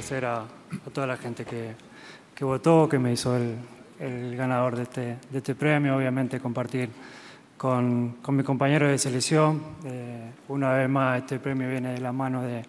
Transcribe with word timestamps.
agradecer 0.00 0.24
a, 0.24 0.46
toda 0.94 1.06
la 1.06 1.16
gente 1.18 1.44
que, 1.44 1.74
que, 2.34 2.42
votó, 2.42 2.88
que 2.88 2.98
me 2.98 3.12
hizo 3.12 3.36
el, 3.36 3.56
el 3.98 4.34
ganador 4.34 4.74
de 4.76 4.84
este, 4.84 5.00
de 5.30 5.38
este, 5.38 5.54
premio, 5.54 5.94
obviamente 5.94 6.40
compartir 6.40 6.88
con, 7.58 8.16
con 8.22 8.34
mi 8.34 8.42
compañero 8.42 8.88
de 8.88 8.96
selección. 8.96 9.60
Eh, 9.84 10.30
una 10.48 10.72
vez 10.72 10.88
más, 10.88 11.18
este 11.18 11.38
premio 11.38 11.68
viene 11.68 11.92
de 11.92 12.00
la 12.00 12.12
mano 12.12 12.40
de, 12.40 12.64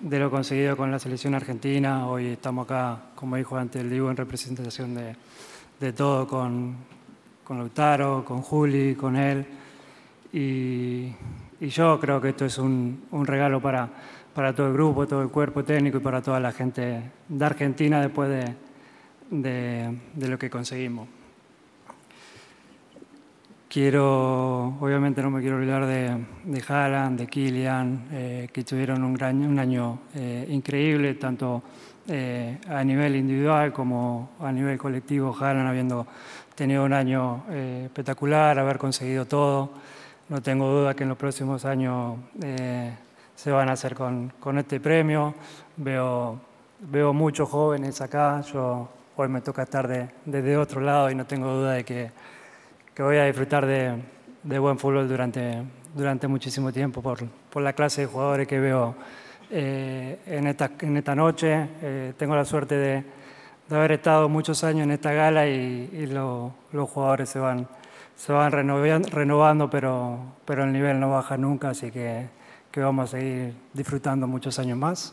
de, 0.00 0.18
lo 0.18 0.30
conseguido 0.30 0.76
con 0.76 0.90
la 0.90 0.98
selección 0.98 1.34
argentina. 1.34 2.06
Hoy 2.06 2.26
estamos 2.26 2.66
acá, 2.66 3.04
como 3.14 3.36
dijo 3.36 3.56
antes 3.56 3.80
el 3.80 3.88
Diego, 3.88 4.10
en 4.10 4.18
representación 4.18 4.94
de, 4.94 5.16
de 5.80 5.92
todo 5.94 6.26
con, 6.26 6.76
con 7.42 7.56
Lautaro, 7.56 8.22
con 8.22 8.42
Juli, 8.42 8.96
con 8.96 9.16
él. 9.16 9.46
Y, 10.30 11.10
y 11.58 11.68
yo 11.68 11.98
creo 11.98 12.20
que 12.20 12.28
esto 12.28 12.44
es 12.44 12.58
un, 12.58 13.04
un 13.12 13.26
regalo 13.26 13.62
para, 13.62 13.88
para 14.34 14.54
todo 14.54 14.68
el 14.68 14.72
grupo, 14.72 15.06
todo 15.06 15.22
el 15.22 15.28
cuerpo 15.28 15.64
técnico 15.64 15.98
y 15.98 16.00
para 16.00 16.22
toda 16.22 16.40
la 16.40 16.52
gente 16.52 17.02
de 17.28 17.44
Argentina 17.44 18.00
después 18.00 18.28
de, 18.28 18.54
de, 19.30 20.28
lo 20.28 20.38
que 20.38 20.50
conseguimos. 20.50 21.08
Quiero, 23.68 24.76
obviamente 24.80 25.22
no 25.22 25.30
me 25.30 25.40
quiero 25.40 25.56
olvidar 25.56 25.86
de, 25.86 26.16
de 26.44 26.64
Haaland, 26.66 27.20
de 27.20 27.26
Kylian, 27.28 28.08
eh, 28.10 28.48
que 28.52 28.64
tuvieron 28.64 29.04
un, 29.04 29.14
gran, 29.14 29.40
un 29.46 29.58
año 29.60 30.00
eh, 30.14 30.46
increíble, 30.50 31.14
tanto 31.14 31.62
eh, 32.08 32.58
a 32.68 32.82
nivel 32.82 33.14
individual 33.14 33.72
como 33.72 34.30
a 34.40 34.50
nivel 34.50 34.76
colectivo. 34.76 35.36
Haaland 35.38 35.68
habiendo 35.68 36.06
tenido 36.56 36.84
un 36.84 36.92
año 36.92 37.44
espectacular, 37.50 38.58
haber 38.58 38.76
conseguido 38.76 39.24
todo. 39.24 39.70
No 40.28 40.42
tengo 40.42 40.68
duda 40.68 40.94
que 40.94 41.04
en 41.04 41.08
los 41.08 41.18
próximos 41.18 41.64
años 41.64 42.16
se 43.40 43.50
van 43.50 43.70
a 43.70 43.72
hacer 43.72 43.94
con, 43.94 44.34
con, 44.38 44.58
este 44.58 44.80
premio. 44.80 45.34
Veo, 45.78 46.38
veo 46.80 47.14
muchos 47.14 47.48
jóvenes 47.48 48.02
acá. 48.02 48.42
Yo 48.42 48.86
hoy 49.16 49.28
me 49.28 49.40
toca 49.40 49.62
estar 49.62 49.88
de, 49.88 50.10
desde 50.26 50.58
otro 50.58 50.82
lado 50.82 51.10
y 51.10 51.14
no 51.14 51.24
tengo 51.24 51.48
duda 51.48 51.72
de 51.72 51.84
que, 51.84 52.10
que 52.94 53.02
voy 53.02 53.16
a 53.16 53.24
disfrutar 53.24 53.64
de, 53.64 53.94
de, 54.42 54.58
buen 54.58 54.78
fútbol 54.78 55.08
durante, 55.08 55.62
durante 55.94 56.28
muchísimo 56.28 56.70
tiempo 56.70 57.00
por, 57.00 57.24
por 57.50 57.62
la 57.62 57.72
clase 57.72 58.02
de 58.02 58.08
jugadores 58.08 58.46
que 58.46 58.60
veo 58.60 58.94
eh, 59.50 60.18
en, 60.26 60.46
esta, 60.46 60.72
en 60.80 60.98
esta 60.98 61.14
noche. 61.14 61.66
Eh, 61.80 62.12
tengo 62.18 62.36
la 62.36 62.44
suerte 62.44 62.74
de 62.76 63.04
de 63.70 63.76
haber 63.76 63.92
estado 63.92 64.28
muchos 64.28 64.64
años 64.64 64.82
en 64.82 64.90
esta 64.90 65.12
gala 65.12 65.46
y, 65.46 66.06
los 66.08 66.90
jugadores 66.90 67.28
se 67.28 67.38
van, 67.38 67.68
se 68.16 68.32
van 68.32 68.50
renovando, 68.50 69.70
pero, 69.70 70.18
pero 70.44 70.64
el 70.64 70.72
nivel 70.72 70.98
no 70.98 71.10
baja 71.10 71.36
nunca, 71.36 71.70
así 71.70 71.92
que, 71.92 72.39
que 72.70 72.80
vamos 72.80 73.08
a 73.08 73.18
seguir 73.18 73.54
disfrutando 73.72 74.26
muchos 74.26 74.58
años 74.58 74.78
más. 74.78 75.12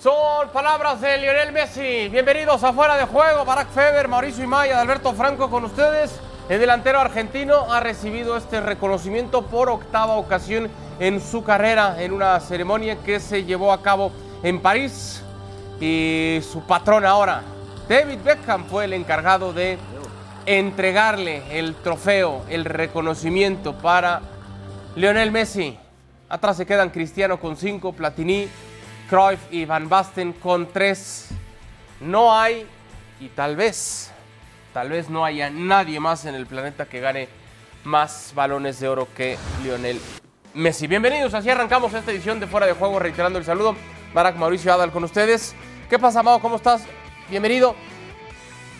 Son 0.00 0.48
palabras 0.52 1.00
de 1.00 1.16
Lionel 1.16 1.52
Messi. 1.52 2.08
Bienvenidos 2.10 2.62
a 2.62 2.74
Fuera 2.74 2.98
de 2.98 3.06
Juego. 3.06 3.46
Barack 3.46 3.70
Feber, 3.70 4.06
Mauricio 4.06 4.44
Imaya, 4.44 4.78
Alberto 4.78 5.14
Franco 5.14 5.48
con 5.48 5.64
ustedes. 5.64 6.20
El 6.50 6.60
delantero 6.60 7.00
argentino 7.00 7.72
ha 7.72 7.80
recibido 7.80 8.36
este 8.36 8.60
reconocimiento 8.60 9.46
por 9.46 9.70
octava 9.70 10.16
ocasión 10.16 10.68
en 10.98 11.22
su 11.22 11.42
carrera 11.42 12.02
en 12.02 12.12
una 12.12 12.38
ceremonia 12.40 12.96
que 12.96 13.18
se 13.18 13.44
llevó 13.44 13.72
a 13.72 13.80
cabo 13.80 14.12
en 14.42 14.60
París 14.60 15.22
y 15.80 16.40
su 16.42 16.60
patrón 16.66 17.06
ahora, 17.06 17.42
David 17.88 18.18
Beckham, 18.22 18.66
fue 18.66 18.84
el 18.84 18.92
encargado 18.92 19.54
de 19.54 19.78
entregarle 20.46 21.42
el 21.58 21.74
trofeo, 21.74 22.44
el 22.48 22.64
reconocimiento 22.64 23.78
para 23.78 24.20
Lionel 24.96 25.30
Messi. 25.32 25.78
Atrás 26.28 26.56
se 26.56 26.66
quedan 26.66 26.90
Cristiano 26.90 27.38
con 27.38 27.56
cinco, 27.56 27.92
Platini, 27.92 28.48
Cruyff 29.08 29.40
y 29.50 29.64
Van 29.64 29.88
Basten 29.88 30.32
con 30.32 30.66
tres. 30.66 31.28
No 32.00 32.34
hay, 32.36 32.66
y 33.20 33.28
tal 33.28 33.56
vez, 33.56 34.10
tal 34.72 34.90
vez 34.90 35.08
no 35.08 35.24
haya 35.24 35.50
nadie 35.50 36.00
más 36.00 36.24
en 36.26 36.34
el 36.34 36.46
planeta 36.46 36.86
que 36.86 37.00
gane 37.00 37.28
más 37.84 38.32
balones 38.34 38.80
de 38.80 38.88
oro 38.88 39.08
que 39.14 39.38
Lionel 39.62 40.00
Messi. 40.54 40.86
Bienvenidos, 40.86 41.34
así 41.34 41.50
arrancamos 41.50 41.92
esta 41.94 42.10
edición 42.10 42.40
de 42.40 42.46
Fuera 42.46 42.66
de 42.66 42.72
Juego, 42.72 42.98
reiterando 42.98 43.38
el 43.38 43.44
saludo 43.44 43.76
Barack 44.12 44.36
Mauricio 44.36 44.72
Adal 44.72 44.90
con 44.90 45.04
ustedes. 45.04 45.54
¿Qué 45.88 45.98
pasa, 45.98 46.20
Amado? 46.20 46.40
¿Cómo 46.40 46.56
estás? 46.56 46.84
Bienvenido. 47.28 47.74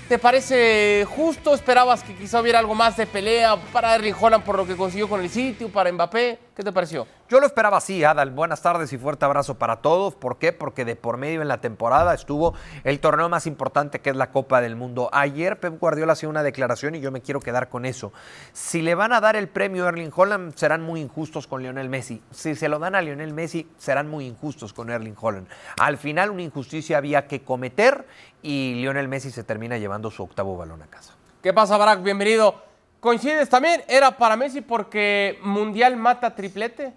¿Te 0.08 0.18
parece 0.18 1.06
justo? 1.08 1.54
¿Esperabas 1.54 2.02
que 2.02 2.14
quizá 2.14 2.40
hubiera 2.40 2.58
algo 2.58 2.74
más 2.74 2.94
de 2.96 3.06
pelea 3.06 3.56
para 3.72 3.94
Erling 3.94 4.14
Holland 4.20 4.44
por 4.44 4.56
lo 4.56 4.66
que 4.66 4.76
consiguió 4.76 5.08
con 5.08 5.22
el 5.22 5.30
sitio, 5.30 5.70
para 5.70 5.90
Mbappé? 5.90 6.38
¿Qué 6.54 6.62
te 6.62 6.70
pareció? 6.70 7.08
Yo 7.28 7.40
lo 7.40 7.46
esperaba 7.46 7.78
así, 7.78 8.04
Adal. 8.04 8.30
Buenas 8.30 8.62
tardes 8.62 8.92
y 8.92 8.98
fuerte 8.98 9.24
abrazo 9.24 9.56
para 9.56 9.82
todos. 9.82 10.14
¿Por 10.14 10.38
qué? 10.38 10.52
Porque 10.52 10.84
de 10.84 10.94
por 10.94 11.16
medio 11.16 11.42
en 11.42 11.48
la 11.48 11.60
temporada 11.60 12.14
estuvo 12.14 12.54
el 12.84 13.00
torneo 13.00 13.28
más 13.28 13.48
importante 13.48 14.00
que 14.00 14.10
es 14.10 14.16
la 14.16 14.30
Copa 14.30 14.60
del 14.60 14.76
Mundo. 14.76 15.10
Ayer 15.12 15.58
Pep 15.58 15.80
Guardiola 15.80 16.12
hacía 16.12 16.28
una 16.28 16.44
declaración 16.44 16.94
y 16.94 17.00
yo 17.00 17.10
me 17.10 17.22
quiero 17.22 17.40
quedar 17.40 17.68
con 17.68 17.84
eso. 17.84 18.12
Si 18.52 18.82
le 18.82 18.94
van 18.94 19.12
a 19.12 19.20
dar 19.20 19.34
el 19.34 19.48
premio 19.48 19.84
a 19.84 19.88
Erling 19.88 20.12
Holland, 20.14 20.54
serán 20.54 20.80
muy 20.80 21.00
injustos 21.00 21.48
con 21.48 21.60
Lionel 21.60 21.88
Messi. 21.88 22.22
Si 22.30 22.54
se 22.54 22.68
lo 22.68 22.78
dan 22.78 22.94
a 22.94 23.02
Lionel 23.02 23.34
Messi, 23.34 23.68
serán 23.76 24.08
muy 24.08 24.24
injustos 24.24 24.72
con 24.72 24.90
Erling 24.90 25.16
Holland. 25.20 25.48
Al 25.80 25.98
final 25.98 26.30
una 26.30 26.42
injusticia 26.42 26.98
había 26.98 27.26
que 27.26 27.42
cometer 27.42 28.06
y 28.42 28.74
Lionel 28.74 29.08
Messi 29.08 29.32
se 29.32 29.42
termina 29.42 29.76
llevando 29.76 30.08
su 30.12 30.22
octavo 30.22 30.56
balón 30.56 30.82
a 30.82 30.86
casa. 30.86 31.14
¿Qué 31.42 31.52
pasa, 31.52 31.76
Barack? 31.76 32.04
Bienvenido. 32.04 32.73
¿Coincides 33.04 33.50
también? 33.50 33.84
¿Era 33.86 34.16
para 34.16 34.34
Messi 34.34 34.62
porque 34.62 35.38
Mundial 35.42 35.94
mata 35.94 36.34
triplete? 36.34 36.94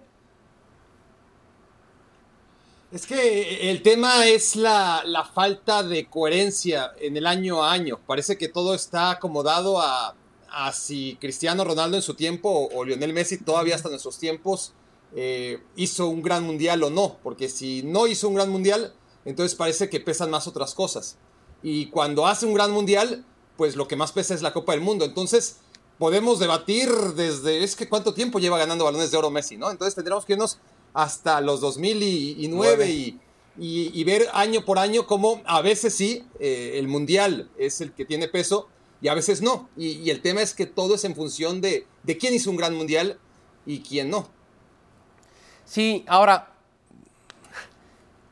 Es 2.90 3.04
que 3.04 3.70
el 3.70 3.82
tema 3.82 4.24
es 4.26 4.56
la, 4.56 5.30
falta 5.34 5.82
de 5.82 6.06
coherencia 6.06 6.92
en 6.98 7.18
el 7.18 7.26
año 7.26 7.62
a 7.62 7.72
año. 7.72 8.00
Parece 8.06 8.38
que 8.38 8.48
todo 8.48 8.74
está 8.74 9.10
acomodado 9.10 9.82
a, 9.82 10.14
si 10.72 11.18
Cristiano 11.20 11.62
Ronaldo 11.62 11.98
en 11.98 12.02
su 12.02 12.14
tiempo 12.14 12.70
o, 12.72 12.84
Lionel 12.86 13.12
Messi 13.12 13.36
todavía 13.36 13.74
hasta 13.74 13.90
nuestros 13.90 14.16
tiempos 14.18 14.72
eh, 15.14 15.62
hizo 15.76 16.08
un 16.08 16.22
gran 16.22 16.42
mundial 16.42 16.82
o 16.84 16.88
no. 16.88 17.18
Porque 17.22 17.50
si 17.50 17.82
no 17.82 18.06
hizo 18.06 18.28
un 18.28 18.34
gran 18.34 18.48
mundial, 18.48 18.94
entonces 19.26 19.54
parece 19.54 19.90
que 19.90 20.00
pesan 20.00 20.30
más 20.30 20.46
otras 20.46 20.72
cosas. 20.72 21.18
Y 21.62 21.90
cuando 21.90 22.26
hace 22.26 22.46
un 22.46 22.54
gran 22.54 22.70
mundial, 22.70 23.26
pues 23.58 23.76
lo 23.76 23.86
que 23.86 23.96
más 23.96 24.12
pesa 24.12 24.32
es 24.32 24.40
la 24.40 24.54
Copa 24.54 24.72
del 24.72 24.80
Mundo. 24.80 25.04
Entonces, 25.04 25.58
podemos 25.98 26.38
debatir 26.38 26.88
desde, 27.16 27.62
es 27.64 27.76
que 27.76 27.88
cuánto 27.88 28.14
tiempo 28.14 28.38
lleva 28.38 28.58
ganando 28.58 28.84
balones 28.84 29.10
de 29.10 29.16
oro 29.16 29.30
Messi, 29.30 29.56
¿no? 29.56 29.70
Entonces 29.70 29.94
tendríamos 29.94 30.24
que 30.24 30.34
irnos 30.34 30.58
hasta 30.94 31.40
los 31.40 31.60
2009 31.60 32.88
y, 32.88 33.20
y, 33.58 34.04
ver 34.04 34.28
año 34.32 34.64
por 34.64 34.78
año 34.78 35.06
cómo 35.06 35.42
a 35.44 35.60
veces 35.60 35.94
sí, 35.94 36.24
eh, 36.38 36.74
el 36.76 36.86
mundial 36.86 37.50
es 37.58 37.80
el 37.80 37.92
que 37.92 38.04
tiene 38.04 38.28
peso 38.28 38.68
y 39.00 39.08
a 39.08 39.14
veces 39.14 39.42
no. 39.42 39.68
Y, 39.76 40.10
el 40.10 40.22
tema 40.22 40.42
es 40.42 40.54
que 40.54 40.66
todo 40.66 40.94
es 40.94 41.04
en 41.04 41.14
función 41.14 41.60
de, 41.60 41.86
de 42.04 42.18
quién 42.18 42.34
hizo 42.34 42.50
un 42.50 42.56
gran 42.56 42.74
mundial 42.74 43.18
y 43.66 43.80
quién 43.80 44.10
no. 44.10 44.28
Sí, 45.64 46.04
ahora, 46.06 46.52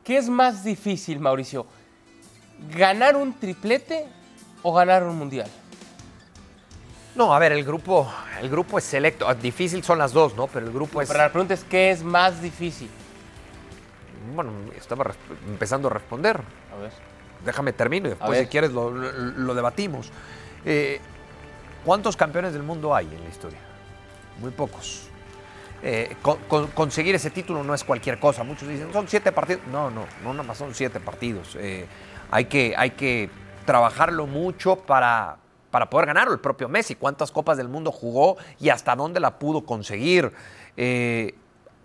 ¿qué 0.04 0.16
es 0.16 0.28
más 0.28 0.64
difícil, 0.64 1.18
Mauricio? 1.18 1.66
¿Ganar 2.74 3.16
un 3.16 3.38
triplete 3.38 4.06
o 4.62 4.72
ganar 4.72 5.02
un 5.02 5.18
mundial? 5.18 5.50
No, 7.16 7.34
a 7.34 7.38
ver, 7.38 7.52
el 7.52 7.64
grupo, 7.64 8.12
el 8.40 8.50
grupo 8.50 8.76
es 8.76 8.84
selecto. 8.84 9.32
Difícil 9.34 9.82
son 9.82 9.98
las 9.98 10.12
dos, 10.12 10.36
¿no? 10.36 10.46
Pero 10.48 10.66
el 10.66 10.72
grupo 10.72 11.00
es. 11.00 11.08
Pero 11.08 11.20
la 11.20 11.32
pregunta 11.32 11.54
es: 11.54 11.64
¿qué 11.64 11.90
es 11.90 12.02
más 12.02 12.42
difícil? 12.42 12.90
Bueno, 14.34 14.52
estaba 14.76 15.12
empezando 15.46 15.88
a 15.88 15.92
responder. 15.92 16.40
A 16.72 16.80
ver. 16.80 16.92
Déjame 17.44 17.72
termino 17.72 18.06
y 18.08 18.10
después, 18.10 18.38
si 18.40 18.46
quieres, 18.46 18.72
lo, 18.72 19.54
debatimos. 19.54 20.10
Eh, 20.64 21.00
¿Cuántos 21.84 22.16
campeones 22.16 22.52
del 22.52 22.62
mundo 22.62 22.94
hay 22.94 23.06
en 23.06 23.22
la 23.22 23.28
historia? 23.28 23.58
Muy 24.40 24.50
pocos. 24.50 25.08
Eh, 25.82 26.16
conseguir 26.74 27.14
ese 27.14 27.30
título 27.30 27.62
no 27.62 27.72
es 27.72 27.84
cualquier 27.84 28.18
cosa. 28.18 28.42
Muchos 28.42 28.68
dicen, 28.68 28.92
son 28.92 29.06
siete 29.08 29.32
partidos. 29.32 29.62
No, 29.70 29.90
no, 29.90 30.06
no 30.22 30.32
nada 30.32 30.42
más 30.42 30.58
son 30.58 30.74
siete 30.74 30.98
partidos. 30.98 31.56
Eh, 31.56 31.86
hay, 32.30 32.46
que, 32.46 32.74
hay 32.76 32.90
que 32.90 33.30
trabajarlo 33.64 34.26
mucho 34.26 34.76
para, 34.76 35.36
para 35.76 35.90
poder 35.90 36.06
ganarlo 36.06 36.32
el 36.32 36.40
propio 36.40 36.70
Messi. 36.70 36.94
¿Cuántas 36.94 37.30
copas 37.30 37.58
del 37.58 37.68
mundo 37.68 37.92
jugó 37.92 38.38
y 38.58 38.70
hasta 38.70 38.96
dónde 38.96 39.20
la 39.20 39.38
pudo 39.38 39.66
conseguir? 39.66 40.32
Eh, 40.74 41.34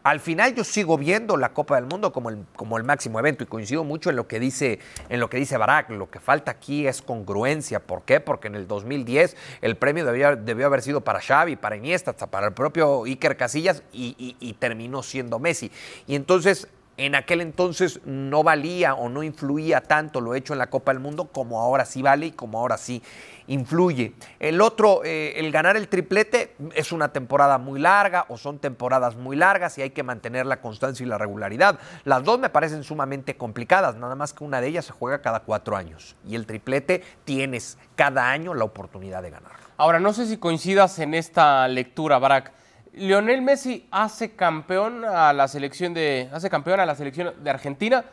al 0.03 0.21
final 0.21 0.55
yo 0.55 0.63
sigo 0.63 0.97
viendo 0.97 1.35
la 1.35 1.49
Copa 1.51 1.75
del 1.75 1.87
Mundo 1.87 2.13
como 2.13 2.29
el, 2.29 2.45
como 2.55 2.77
el 2.77 2.85
máximo 2.85 3.19
evento 3.19 3.43
y 3.43 3.47
coincido 3.47 3.83
mucho 3.83 4.09
en 4.09 4.15
lo 4.15 4.29
que 4.29 4.39
dice 4.39 4.79
en 5.09 5.19
lo 5.19 5.29
que 5.29 5.35
dice 5.35 5.57
Barack. 5.57 5.89
Lo 5.89 6.09
que 6.09 6.21
falta 6.21 6.51
aquí 6.51 6.87
es 6.87 7.01
congruencia. 7.01 7.81
¿Por 7.81 8.03
qué? 8.03 8.21
Porque 8.21 8.47
en 8.47 8.55
el 8.55 8.65
2010 8.65 9.35
el 9.59 9.75
premio 9.75 10.05
debió, 10.05 10.67
haber 10.67 10.81
sido 10.81 11.01
para 11.01 11.19
Xavi, 11.19 11.57
para 11.57 11.75
Iniesta, 11.75 12.11
hasta 12.11 12.27
para 12.27 12.47
el 12.47 12.53
propio 12.53 13.03
Iker 13.03 13.35
Casillas 13.35 13.83
y 13.91 14.55
terminó 14.57 15.03
siendo 15.03 15.37
Messi. 15.37 15.69
Y 16.07 16.15
entonces 16.15 16.69
En 16.97 17.15
aquel 17.15 17.41
entonces 17.41 18.01
no 18.05 18.43
valía 18.43 18.93
o 18.93 19.09
no 19.09 19.23
influía 19.23 19.81
tanto 19.81 20.21
lo 20.21 20.35
hecho 20.35 20.53
en 20.53 20.59
la 20.59 20.69
Copa 20.69 20.91
del 20.91 21.01
Mundo 21.01 21.29
como 21.31 21.59
ahora 21.59 21.85
sí 21.85 22.01
vale 22.01 22.27
y 22.27 22.31
como 22.31 22.59
ahora 22.59 22.77
sí 22.77 23.01
influye. 23.47 24.13
El 24.39 24.61
otro, 24.61 25.03
eh, 25.03 25.33
el 25.37 25.51
ganar 25.51 25.77
el 25.77 25.87
triplete 25.87 26.55
es 26.75 26.91
una 26.91 27.11
temporada 27.11 27.57
muy 27.57 27.79
larga 27.79 28.25
o 28.29 28.37
son 28.37 28.59
temporadas 28.59 29.15
muy 29.15 29.35
largas 29.35 29.77
y 29.77 29.81
hay 29.81 29.89
que 29.91 30.03
mantener 30.03 30.45
la 30.45 30.61
constancia 30.61 31.03
y 31.05 31.07
la 31.07 31.17
regularidad. 31.17 31.79
Las 32.03 32.23
dos 32.23 32.39
me 32.39 32.49
parecen 32.49 32.83
sumamente 32.83 33.35
complicadas, 33.35 33.95
nada 33.95 34.15
más 34.15 34.33
que 34.33 34.43
una 34.43 34.61
de 34.61 34.67
ellas 34.67 34.85
se 34.85 34.91
juega 34.91 35.21
cada 35.21 35.41
cuatro 35.41 35.75
años 35.75 36.15
y 36.27 36.35
el 36.35 36.45
triplete 36.45 37.03
tienes 37.23 37.77
cada 37.95 38.29
año 38.29 38.53
la 38.53 38.65
oportunidad 38.65 39.23
de 39.23 39.31
ganar. 39.31 39.53
Ahora, 39.77 39.99
no 39.99 40.13
sé 40.13 40.27
si 40.27 40.37
coincidas 40.37 40.99
en 40.99 41.13
esta 41.13 41.67
lectura, 41.67 42.19
Barack. 42.19 42.60
Lionel 42.93 43.41
Messi 43.41 43.87
hace 43.89 44.35
campeón 44.35 45.05
a 45.05 45.31
la 45.31 45.47
selección 45.47 45.93
de 45.93 46.29
hace 46.33 46.49
campeón 46.49 46.81
a 46.81 46.85
la 46.85 46.95
selección 46.95 47.33
de 47.41 47.49
Argentina, 47.49 48.03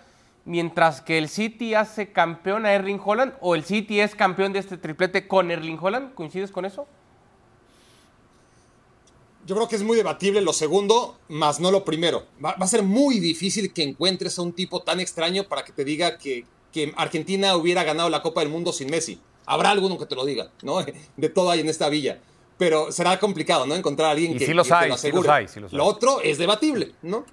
mientras 0.44 1.00
que 1.00 1.18
el 1.18 1.28
City 1.28 1.74
hace 1.74 2.12
campeón 2.12 2.64
a 2.64 2.72
Erling 2.72 3.00
Holland 3.04 3.34
o 3.40 3.56
el 3.56 3.64
City 3.64 4.00
es 4.00 4.14
campeón 4.14 4.52
de 4.52 4.60
este 4.60 4.76
triplete 4.76 5.26
con 5.26 5.50
Erling 5.50 5.78
Holland. 5.80 6.14
¿Coincides 6.14 6.52
con 6.52 6.64
eso? 6.64 6.86
Yo 9.46 9.56
creo 9.56 9.66
que 9.66 9.76
es 9.76 9.82
muy 9.82 9.96
debatible 9.96 10.42
lo 10.42 10.52
segundo, 10.52 11.18
más 11.28 11.58
no 11.58 11.70
lo 11.72 11.84
primero. 11.84 12.26
Va, 12.44 12.50
a 12.50 12.66
ser 12.66 12.82
muy 12.82 13.18
difícil 13.18 13.72
que 13.72 13.82
encuentres 13.82 14.38
a 14.38 14.42
un 14.42 14.52
tipo 14.52 14.82
tan 14.82 15.00
extraño 15.00 15.44
para 15.44 15.64
que 15.64 15.72
te 15.72 15.84
diga 15.84 16.18
que, 16.18 16.44
que 16.70 16.92
Argentina 16.96 17.56
hubiera 17.56 17.82
ganado 17.82 18.10
la 18.10 18.22
Copa 18.22 18.42
del 18.42 18.50
Mundo 18.50 18.72
sin 18.72 18.90
Messi. 18.90 19.18
Habrá 19.46 19.70
alguno 19.70 19.98
que 19.98 20.06
te 20.06 20.14
lo 20.14 20.24
diga, 20.24 20.52
¿no? 20.62 20.84
De 21.16 21.28
todo 21.30 21.50
hay 21.50 21.60
en 21.60 21.68
esta 21.68 21.88
villa 21.88 22.20
pero 22.58 22.92
será 22.92 23.18
complicado, 23.18 23.66
¿no? 23.66 23.74
Encontrar 23.74 24.08
a 24.08 24.10
alguien 24.12 24.36
que, 24.36 24.44
sí 24.44 24.52
los 24.52 24.70
hay, 24.70 24.92
Sí 24.98 25.10
los 25.12 25.26
hay, 25.28 25.48
sí 25.48 25.60
los 25.60 25.72
Lo 25.72 25.84
otro 25.86 26.20
es 26.20 26.36
debatible, 26.38 26.92
¿no? 27.02 27.24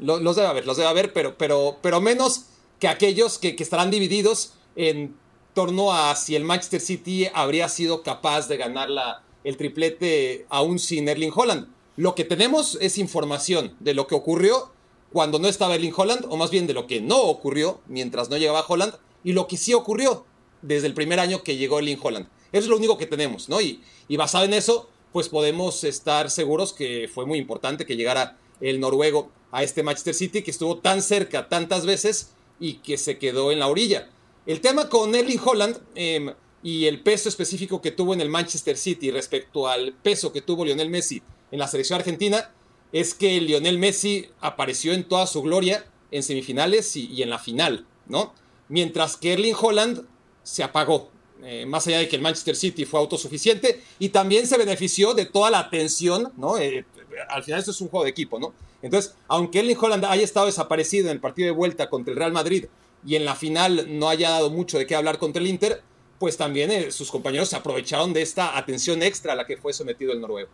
Los, 0.00 0.36
debe 0.36 0.48
haber, 0.48 0.66
los 0.66 0.76
debe 0.76 0.88
haber, 0.88 1.12
pero, 1.12 1.36
pero, 1.38 1.78
pero 1.80 2.00
menos 2.00 2.46
que 2.80 2.88
aquellos 2.88 3.38
que, 3.38 3.54
estarán 3.58 3.90
divididos 3.90 4.54
en 4.76 5.16
torno 5.54 5.92
a 5.92 6.14
si 6.16 6.36
el 6.36 6.44
Manchester 6.44 6.80
City 6.80 7.28
habría 7.32 7.68
sido 7.68 8.02
capaz 8.02 8.48
de 8.48 8.56
ganar 8.56 8.90
la, 8.90 9.22
el 9.44 9.56
triplete 9.56 10.46
aún 10.48 10.78
sin 10.78 11.08
Erling 11.08 11.32
Holland. 11.34 11.68
Lo 11.96 12.14
que 12.14 12.24
tenemos 12.24 12.78
es 12.80 12.98
información 12.98 13.74
de 13.80 13.94
lo 13.94 14.06
que 14.06 14.14
ocurrió 14.14 14.72
cuando 15.12 15.38
no 15.38 15.48
estaba 15.48 15.74
Erling 15.74 15.94
Holland, 15.96 16.26
o 16.28 16.36
más 16.36 16.50
bien 16.50 16.66
de 16.66 16.74
lo 16.74 16.86
que 16.86 17.00
no 17.00 17.20
ocurrió 17.20 17.80
mientras 17.86 18.28
no 18.28 18.36
llegaba 18.36 18.64
Holland, 18.66 18.94
y 19.24 19.32
lo 19.32 19.48
que 19.48 19.56
sí 19.56 19.74
ocurrió 19.74 20.24
desde 20.62 20.86
el 20.86 20.94
primer 20.94 21.20
año 21.20 21.42
que 21.42 21.56
llegó 21.56 21.78
Erling 21.78 21.98
Holland. 22.00 22.28
Eso 22.52 22.64
es 22.64 22.68
lo 22.68 22.76
único 22.76 22.98
que 22.98 23.06
tenemos, 23.06 23.48
¿no? 23.48 23.60
Y, 23.60 23.80
basado 24.16 24.44
en 24.44 24.54
eso, 24.54 24.88
pues 25.12 25.28
podemos 25.28 25.84
estar 25.84 26.30
seguros 26.30 26.72
que 26.72 27.10
fue 27.12 27.26
muy 27.26 27.38
importante 27.38 27.86
que 27.86 27.96
llegara 27.96 28.38
el 28.60 28.80
noruego 28.80 29.30
a 29.52 29.62
este 29.62 29.82
Manchester 29.82 30.14
City, 30.14 30.42
que 30.42 30.50
estuvo 30.50 30.78
tan 30.78 31.02
cerca 31.02 31.48
tantas 31.48 31.86
veces 31.86 32.30
y 32.60 32.74
que 32.74 32.98
se 32.98 33.18
quedó 33.18 33.52
en 33.52 33.58
la 33.58 33.68
orilla. 33.68 34.10
El 34.46 34.60
tema 34.60 34.88
con 34.88 35.14
Erling 35.14 35.40
Holland 35.44 35.78
em, 35.94 36.32
y 36.62 36.86
el 36.86 37.02
peso 37.02 37.28
específico 37.28 37.80
que 37.80 37.92
tuvo 37.92 38.14
en 38.14 38.20
el 38.20 38.28
Manchester 38.28 38.76
City 38.76 39.10
respecto 39.10 39.68
al 39.68 39.92
peso 39.92 40.32
que 40.32 40.42
tuvo 40.42 40.64
Lionel 40.64 40.90
Messi 40.90 41.22
en 41.50 41.58
la 41.58 41.68
selección 41.68 41.98
argentina 41.98 42.50
es 42.92 43.14
que 43.14 43.40
Lionel 43.40 43.78
Messi 43.78 44.28
apareció 44.40 44.92
en 44.92 45.04
toda 45.04 45.26
su 45.26 45.42
gloria 45.42 45.84
en 46.10 46.22
semifinales 46.22 46.96
y, 46.96 47.06
y 47.06 47.22
en 47.22 47.30
la 47.30 47.38
final, 47.38 47.86
¿no? 48.06 48.34
Mientras 48.68 49.16
que 49.16 49.34
Erling 49.34 49.54
Holland 49.58 50.06
se 50.42 50.62
apagó, 50.62 51.10
eh, 51.42 51.66
más 51.66 51.86
allá 51.86 51.98
de 51.98 52.08
que 52.08 52.16
el 52.16 52.22
Manchester 52.22 52.56
City 52.56 52.84
fue 52.84 53.00
autosuficiente 53.00 53.82
y 53.98 54.08
también 54.08 54.46
se 54.46 54.58
benefició 54.58 55.14
de 55.14 55.26
toda 55.26 55.50
la 55.50 55.60
atención, 55.60 56.32
¿no? 56.36 56.58
Eh, 56.58 56.84
al 57.28 57.42
final 57.42 57.60
esto 57.60 57.70
es 57.70 57.80
un 57.80 57.88
juego 57.88 58.04
de 58.04 58.10
equipo, 58.10 58.38
¿no? 58.38 58.52
Entonces, 58.82 59.14
aunque 59.28 59.60
Erling 59.60 59.76
Holland 59.80 60.04
haya 60.04 60.22
estado 60.22 60.46
desaparecido 60.46 61.06
en 61.06 61.12
el 61.12 61.20
partido 61.20 61.46
de 61.46 61.52
vuelta 61.52 61.88
contra 61.88 62.12
el 62.12 62.18
Real 62.18 62.32
Madrid 62.32 62.66
y 63.04 63.16
en 63.16 63.24
la 63.24 63.34
final 63.34 63.98
no 63.98 64.08
haya 64.08 64.30
dado 64.30 64.50
mucho 64.50 64.78
de 64.78 64.86
qué 64.86 64.94
hablar 64.94 65.18
contra 65.18 65.40
el 65.40 65.48
Inter, 65.48 65.82
pues 66.18 66.36
también 66.36 66.70
eh, 66.70 66.90
sus 66.90 67.10
compañeros 67.10 67.48
se 67.48 67.56
aprovecharon 67.56 68.12
de 68.12 68.22
esta 68.22 68.56
atención 68.56 69.02
extra 69.02 69.32
a 69.32 69.36
la 69.36 69.46
que 69.46 69.56
fue 69.56 69.72
sometido 69.72 70.12
el 70.12 70.20
noruego. 70.20 70.50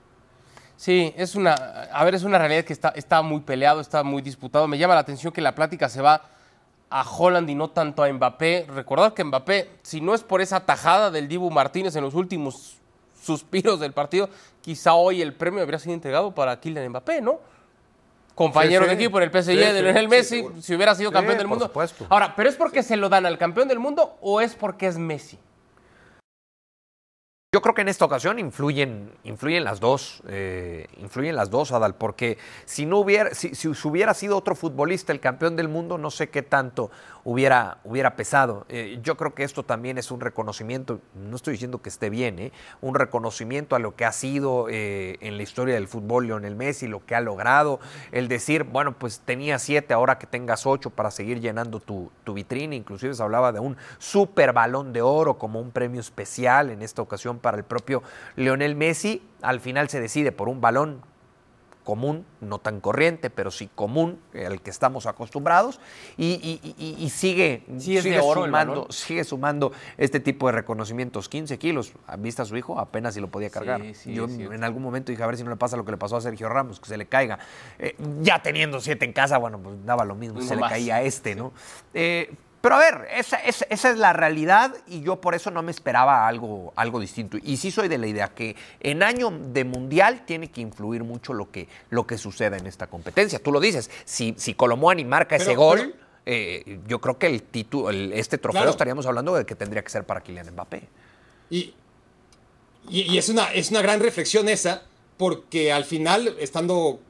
Sí, 0.77 1.15
es 1.17 1.35
una, 1.35 1.55
a 1.55 2.05
ver, 2.05 2.15
es 2.15 2.25
una 2.25 2.39
realidad 2.39 2.65
que 2.65 2.73
está, 2.73 2.91
está 2.91 3.23
muy 3.23 3.41
peleado, 3.41 3.81
está 3.81 4.03
muy 4.03 4.23
disputado. 4.23 4.67
Me 4.67 4.77
llama 4.77 4.95
la 4.95 5.01
atención 5.01 5.33
que 5.33 5.41
la 5.41 5.55
plática 5.55 5.89
se 5.89 6.03
va 6.03 6.34
a 6.95 7.03
Holland 7.03 7.51
y 7.51 7.57
no 7.57 7.71
tanto 7.71 8.05
a 8.05 8.13
Mbappé. 8.13 8.67
Recordar 8.69 9.15
que 9.15 9.25
Mbappé, 9.25 9.69
si 9.83 10.01
no 10.01 10.15
es 10.15 10.23
por 10.23 10.41
esa 10.41 10.61
tajada 10.61 11.11
del 11.11 11.27
Dibu 11.27 11.51
Martínez 11.51 11.97
en 11.97 12.05
los 12.05 12.15
últimos 12.15 12.79
suspiros 13.21 13.81
del 13.81 13.93
partido, 13.93 14.29
quizá 14.61 14.95
hoy 14.95 15.21
el 15.21 15.35
premio 15.35 15.61
habría 15.61 15.81
sido 15.81 15.93
entregado 15.93 16.33
para 16.33 16.61
Kylian 16.61 16.89
Mbappé, 16.91 17.21
¿no? 17.21 17.41
Compañero 18.37 18.87
de 18.87 18.93
equipo 18.93 19.19
en 19.19 19.25
el 19.25 19.31
PSG 19.31 19.57
de 19.57 19.83
Lionel 19.83 20.09
Messi, 20.09 20.47
si 20.61 20.75
hubiera 20.77 20.95
sido 20.95 21.11
campeón 21.11 21.37
del 21.37 21.49
mundo. 21.49 21.69
Ahora, 22.09 22.33
¿pero 22.37 22.49
es 22.49 22.55
porque 22.55 22.85
se 22.85 22.97
lo 22.97 23.09
dan 23.09 23.27
al 23.27 23.39
campeón 23.39 23.67
del 23.67 23.81
mundo 23.81 24.17
o 24.21 24.41
es 24.41 24.55
porque 24.55 24.87
es 24.87 24.97
Messi? 24.97 25.37
Yo 27.55 27.63
creo 27.63 27.73
que 27.73 27.83
en 27.83 27.89
esta 27.89 28.05
ocasión 28.05 28.41
influyen, 28.41 29.13
influyen 29.23 29.63
las 29.63 29.79
dos, 29.79 30.25
eh, 30.27 30.89
influyen 30.97 31.37
las 31.37 31.51
dos, 31.51 31.71
Adal, 31.71 31.95
porque 31.95 32.37
si 32.65 32.85
no 32.85 32.99
hubiera, 32.99 33.33
si, 33.33 33.55
si, 33.55 33.69
hubiera 33.69 34.13
sido 34.13 34.37
otro 34.37 34.57
futbolista 34.57 35.13
el 35.13 35.21
campeón 35.21 35.55
del 35.55 35.69
mundo, 35.69 35.97
no 35.97 36.11
sé 36.11 36.31
qué 36.31 36.43
tanto 36.43 36.91
hubiera, 37.23 37.79
hubiera 37.85 38.17
pesado. 38.17 38.67
Eh, 38.69 38.99
yo 39.05 39.17
creo 39.17 39.37
que 39.37 39.45
esto 39.45 39.63
también 39.63 39.99
es 39.99 40.11
un 40.11 40.21
reconocimiento, 40.21 40.99
no 41.15 41.37
estoy 41.37 41.53
diciendo 41.53 41.81
que 41.81 41.91
esté 41.91 42.11
bien, 42.11 42.41
eh, 42.41 42.53
un 42.81 42.97
reconocimiento 42.97 43.77
a 43.77 43.79
lo 43.79 43.95
que 43.95 44.05
ha 44.05 44.11
sido 44.11 44.67
en 44.69 45.37
la 45.37 45.43
historia 45.45 45.75
del 45.75 45.87
fútbol 45.87 46.27
Lionel 46.27 46.57
Messi, 46.57 46.89
lo 46.89 47.07
que 47.07 47.15
ha 47.15 47.21
logrado, 47.21 47.79
el 48.11 48.27
decir, 48.27 48.65
bueno, 48.65 48.99
pues 48.99 49.21
tenía 49.21 49.61
siete, 49.61 49.95
ahora 49.95 50.19
que 50.19 50.27
tengas 50.27 50.67
ocho 50.67 50.91
para 50.91 51.13
seguir 51.13 51.41
llenando 51.41 51.79
tu, 51.79 52.11
tu 52.25 52.35
vitrina, 52.35 52.75
inclusive 52.75 53.15
se 53.15 53.23
hablaba 53.23 53.53
de 53.53 53.61
un 53.61 53.77
super 53.99 54.53
balón 54.53 54.93
de 54.93 55.03
oro 55.03 55.39
como 55.39 55.61
un 55.61 55.71
premio 55.71 56.01
especial 56.01 56.71
en 56.71 56.83
esta 56.83 57.01
ocasión 57.01 57.39
para 57.45 57.59
el 57.59 57.65
propio 57.65 58.03
Lionel 58.37 58.75
Messi. 58.75 59.23
Al 59.43 59.61
final 59.61 59.91
se 59.91 60.01
decide 60.01 60.33
por 60.33 60.49
un 60.49 60.63
balón 60.63 61.03
común, 61.85 62.25
no 62.41 62.59
tan 62.59 62.81
corriente, 62.81 63.29
pero 63.29 63.51
sí 63.51 63.69
común, 63.75 64.19
al 64.35 64.63
que 64.63 64.71
estamos 64.71 65.05
acostumbrados, 65.05 65.79
y, 66.17 66.59
sigue, 67.13 67.63
sigue, 67.79 68.21
sumando, 68.21 68.87
sigue 68.91 69.23
sumando 69.23 69.71
este 69.99 70.19
tipo 70.19 70.47
de 70.47 70.53
reconocimientos. 70.53 71.29
15 71.29 71.59
kilos, 71.59 71.93
vista 72.19 72.43
a 72.43 72.47
su 72.47 72.57
hijo, 72.57 72.81
apenas 72.81 73.13
si 73.13 73.21
lo 73.21 73.29
podía 73.29 73.51
cargar. 73.51 73.83
Yo 74.07 74.25
en 74.25 74.65
algún 74.65 74.83
momento 74.83 75.13
dije, 75.13 75.23
a 75.23 75.27
ver 75.27 75.37
si 75.37 75.45
no 75.45 75.51
le 75.51 75.57
pasa 75.57 75.77
lo 75.77 75.85
que 75.85 75.91
le 75.91 75.99
pasó 75.99 76.17
a 76.17 76.23
Sergio 76.23 76.49
Ramos, 76.49 76.81
que 76.81 76.89
se 76.89 76.97
le 76.97 77.05
caiga. 77.07 77.39
Eh, 77.79 77.95
ya 78.23 78.43
teniendo 78.43 78.81
siete 78.81 79.05
en 79.05 79.13
casa, 79.13 79.37
bueno, 79.37 79.59
pues 79.59 79.85
daba 79.85 80.07
lo 80.07 80.15
mismo, 80.15 80.41
se 80.41 80.57
le 80.57 80.63
caía 80.63 80.97
a 80.97 81.03
este, 81.03 81.35
¿no? 81.35 81.53
Eh, 81.93 82.35
pero 82.65 82.77
a 82.77 82.79
ver, 82.79 83.09
esa, 83.15 83.37
es 83.37 83.99
la 83.99 84.15
realidad 84.15 84.75
y 84.87 85.03
yo 85.03 85.21
por 85.21 85.35
eso 85.35 85.51
no 85.51 85.63
me 85.63 85.71
esperaba 85.71 86.27
algo, 86.27 86.73
algo 86.77 86.99
distinto. 86.99 87.37
Y 87.45 87.59
sí 87.59 87.71
soy 87.71 87.89
de 87.89 87.99
la 87.99 88.07
idea 88.07 88.29
que 88.29 88.57
en 88.81 89.03
año 89.03 89.31
de 89.31 89.65
mundial 89.65 90.25
tiene 90.25 90.51
que 90.51 90.63
influir 90.63 91.05
mucho 91.05 91.35
lo 91.35 91.51
que, 91.51 91.69
lo 91.91 92.07
que 92.07 92.17
suceda 92.17 92.57
en 92.57 92.67
esta 92.67 92.87
competencia. 92.87 93.39
Tú 93.39 93.53
lo 93.53 93.61
dices, 93.61 93.91
si, 94.07 94.35
si 94.39 94.55
Colomboani 94.55 95.05
marca 95.05 95.37
ese 95.37 95.55
gol, 95.55 95.95
eh, 96.25 96.81
yo 96.87 97.03
creo 97.03 97.19
que 97.19 97.27
el 97.27 97.43
título, 97.43 97.91
este 97.91 98.39
trofeo 98.39 98.71
estaríamos 98.71 99.05
hablando 99.05 99.35
de 99.35 99.45
que 99.45 99.55
tendría 99.55 99.85
que 99.85 99.91
ser 99.91 100.05
para 100.05 100.23
Kylian 100.23 100.51
Mbappé. 100.53 100.89
Y, 101.51 101.75
y, 102.89 103.19
es, 103.19 103.29
una, 103.29 103.53
es 103.53 103.73
una 103.73 103.83
gran 103.83 104.01
reflexión 104.01 104.49
esa, 104.49 104.85
porque 105.19 105.71
al 105.71 105.85
final, 105.85 106.35
estando 106.41 107.01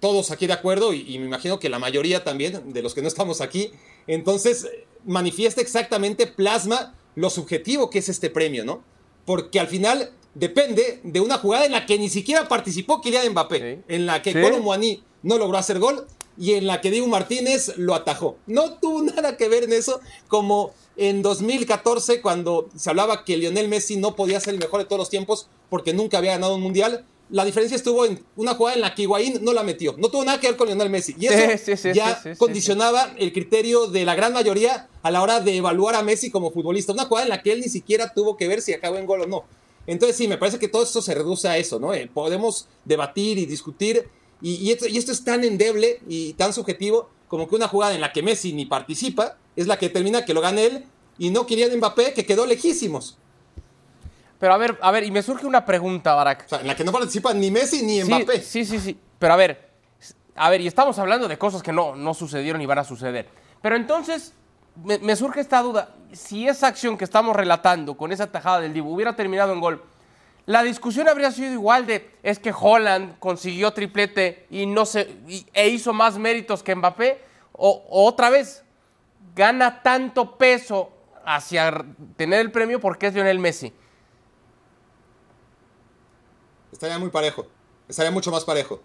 todos 0.00 0.32
aquí 0.32 0.48
de 0.48 0.54
acuerdo, 0.54 0.92
y, 0.92 1.02
y 1.14 1.20
me 1.20 1.26
imagino 1.26 1.60
que 1.60 1.68
la 1.68 1.78
mayoría 1.78 2.24
también 2.24 2.72
de 2.72 2.82
los 2.82 2.94
que 2.94 3.02
no 3.02 3.06
estamos 3.06 3.40
aquí, 3.40 3.70
entonces 4.08 4.66
manifiesta 5.06 5.60
exactamente, 5.60 6.26
plasma 6.26 6.94
lo 7.14 7.30
subjetivo 7.30 7.90
que 7.90 8.00
es 8.00 8.08
este 8.08 8.30
premio, 8.30 8.64
¿no? 8.64 8.82
Porque 9.24 9.60
al 9.60 9.68
final 9.68 10.10
depende 10.34 11.00
de 11.02 11.20
una 11.20 11.38
jugada 11.38 11.66
en 11.66 11.72
la 11.72 11.86
que 11.86 11.98
ni 11.98 12.08
siquiera 12.08 12.48
participó 12.48 13.00
Kylian 13.00 13.30
Mbappé, 13.30 13.84
en 13.88 14.06
la 14.06 14.22
que 14.22 14.32
¿Sí? 14.32 15.02
no 15.22 15.38
logró 15.38 15.56
hacer 15.56 15.78
gol 15.78 16.06
y 16.36 16.54
en 16.54 16.66
la 16.66 16.80
que 16.80 16.90
Diego 16.90 17.06
Martínez 17.06 17.76
lo 17.76 17.94
atajó. 17.94 18.36
No 18.46 18.74
tuvo 18.74 19.02
nada 19.02 19.36
que 19.36 19.48
ver 19.48 19.64
en 19.64 19.72
eso, 19.72 20.00
como 20.28 20.72
en 20.96 21.22
2014 21.22 22.20
cuando 22.20 22.68
se 22.76 22.90
hablaba 22.90 23.24
que 23.24 23.36
Lionel 23.36 23.68
Messi 23.68 23.96
no 23.96 24.14
podía 24.14 24.40
ser 24.40 24.54
el 24.54 24.60
mejor 24.60 24.80
de 24.80 24.86
todos 24.86 24.98
los 24.98 25.10
tiempos 25.10 25.48
porque 25.70 25.92
nunca 25.92 26.18
había 26.18 26.32
ganado 26.32 26.54
un 26.54 26.62
mundial 26.62 27.04
la 27.34 27.44
diferencia 27.44 27.74
estuvo 27.74 28.06
en 28.06 28.24
una 28.36 28.54
jugada 28.54 28.76
en 28.76 28.80
la 28.80 28.94
que 28.94 29.02
Higuaín 29.02 29.40
no 29.42 29.52
la 29.52 29.64
metió. 29.64 29.96
No 29.98 30.08
tuvo 30.08 30.24
nada 30.24 30.38
que 30.38 30.46
ver 30.46 30.56
con 30.56 30.68
Lionel 30.68 30.88
Messi. 30.88 31.16
Y 31.18 31.26
eso 31.26 31.92
ya 31.92 32.22
condicionaba 32.38 33.12
el 33.18 33.32
criterio 33.32 33.88
de 33.88 34.04
la 34.04 34.14
gran 34.14 34.32
mayoría 34.32 34.88
a 35.02 35.10
la 35.10 35.20
hora 35.20 35.40
de 35.40 35.56
evaluar 35.56 35.96
a 35.96 36.04
Messi 36.04 36.30
como 36.30 36.52
futbolista. 36.52 36.92
Una 36.92 37.06
jugada 37.06 37.24
en 37.24 37.30
la 37.30 37.42
que 37.42 37.50
él 37.50 37.58
ni 37.58 37.68
siquiera 37.68 38.14
tuvo 38.14 38.36
que 38.36 38.46
ver 38.46 38.62
si 38.62 38.72
acabó 38.72 38.98
en 38.98 39.06
gol 39.06 39.22
o 39.22 39.26
no. 39.26 39.42
Entonces 39.84 40.16
sí, 40.16 40.28
me 40.28 40.38
parece 40.38 40.60
que 40.60 40.68
todo 40.68 40.84
esto 40.84 41.02
se 41.02 41.12
reduce 41.12 41.48
a 41.48 41.58
eso, 41.58 41.80
¿no? 41.80 41.92
Eh, 41.92 42.08
podemos 42.14 42.68
debatir 42.84 43.36
y 43.36 43.46
discutir. 43.46 44.08
Y, 44.40 44.70
esto, 44.70 44.86
y 44.86 44.96
esto 44.96 45.10
es 45.10 45.24
tan 45.24 45.42
endeble 45.42 46.02
y 46.08 46.34
tan 46.34 46.52
subjetivo 46.52 47.10
como 47.26 47.48
que 47.48 47.56
una 47.56 47.66
jugada 47.66 47.96
en 47.96 48.00
la 48.00 48.12
que 48.12 48.22
Messi 48.22 48.52
ni 48.52 48.66
participa 48.66 49.38
es 49.56 49.66
la 49.66 49.76
que 49.76 49.88
termina 49.88 50.24
que 50.24 50.34
lo 50.34 50.40
gane 50.40 50.66
él 50.66 50.84
y 51.18 51.30
no 51.30 51.46
querían 51.46 51.76
Mbappé, 51.76 52.12
que 52.12 52.26
quedó 52.26 52.46
lejísimos. 52.46 53.18
Pero 54.44 54.52
a 54.52 54.58
ver, 54.58 54.78
a 54.82 54.90
ver, 54.90 55.04
y 55.04 55.10
me 55.10 55.22
surge 55.22 55.46
una 55.46 55.64
pregunta, 55.64 56.12
Barack. 56.12 56.44
O 56.44 56.48
sea, 56.50 56.60
en 56.60 56.66
la 56.66 56.76
que 56.76 56.84
no 56.84 56.92
participan 56.92 57.40
ni 57.40 57.50
Messi 57.50 57.82
ni 57.82 58.04
Mbappé. 58.04 58.42
Sí, 58.42 58.66
sí, 58.66 58.78
sí. 58.78 58.94
Pero 59.18 59.32
a 59.32 59.36
ver, 59.36 59.70
a 60.36 60.50
ver, 60.50 60.60
y 60.60 60.66
estamos 60.66 60.98
hablando 60.98 61.28
de 61.28 61.38
cosas 61.38 61.62
que 61.62 61.72
no, 61.72 61.96
no 61.96 62.12
sucedieron 62.12 62.60
y 62.60 62.66
van 62.66 62.78
a 62.78 62.84
suceder. 62.84 63.26
Pero 63.62 63.76
entonces 63.76 64.34
me, 64.84 65.16
surge 65.16 65.40
esta 65.40 65.62
duda. 65.62 65.94
Si 66.12 66.46
esa 66.46 66.66
acción 66.66 66.98
que 66.98 67.04
estamos 67.04 67.34
relatando 67.34 67.96
con 67.96 68.12
esa 68.12 68.30
tajada 68.30 68.60
del 68.60 68.74
Dibu 68.74 68.92
hubiera 68.92 69.16
terminado 69.16 69.54
en 69.54 69.60
gol, 69.62 69.82
la 70.44 70.62
discusión 70.62 71.08
habría 71.08 71.30
sido 71.30 71.50
igual 71.50 71.86
de 71.86 72.10
es 72.22 72.38
que 72.38 72.52
Holland 72.54 73.18
consiguió 73.20 73.72
triplete 73.72 74.44
y 74.50 74.66
no 74.66 74.84
se, 74.84 75.08
e 75.54 75.68
hizo 75.70 75.94
más 75.94 76.18
méritos 76.18 76.62
que 76.62 76.74
Mbappé, 76.74 77.18
o, 77.52 77.82
otra 77.88 78.28
vez 78.28 78.62
gana 79.34 79.82
tanto 79.82 80.36
peso 80.36 80.92
hacia 81.24 81.82
tener 82.16 82.40
el 82.40 82.52
premio 82.52 82.78
porque 82.78 83.06
es 83.06 83.14
Lionel 83.14 83.38
Messi. 83.38 83.72
Estaría 86.74 86.98
muy 86.98 87.08
parejo, 87.08 87.46
estaría 87.88 88.10
mucho 88.10 88.32
más 88.32 88.44
parejo. 88.44 88.80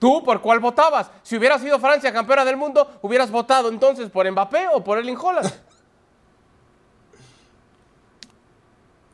¿Tú 0.00 0.24
por 0.24 0.40
cuál 0.40 0.58
votabas? 0.58 1.12
Si 1.22 1.36
hubiera 1.36 1.60
sido 1.60 1.78
Francia 1.78 2.12
campeona 2.12 2.44
del 2.44 2.56
mundo, 2.56 2.98
¿hubieras 3.02 3.30
votado 3.30 3.68
entonces 3.68 4.10
por 4.10 4.28
Mbappé 4.28 4.66
o 4.74 4.82
por 4.82 4.98
Erling 4.98 5.16
Holland? 5.16 5.48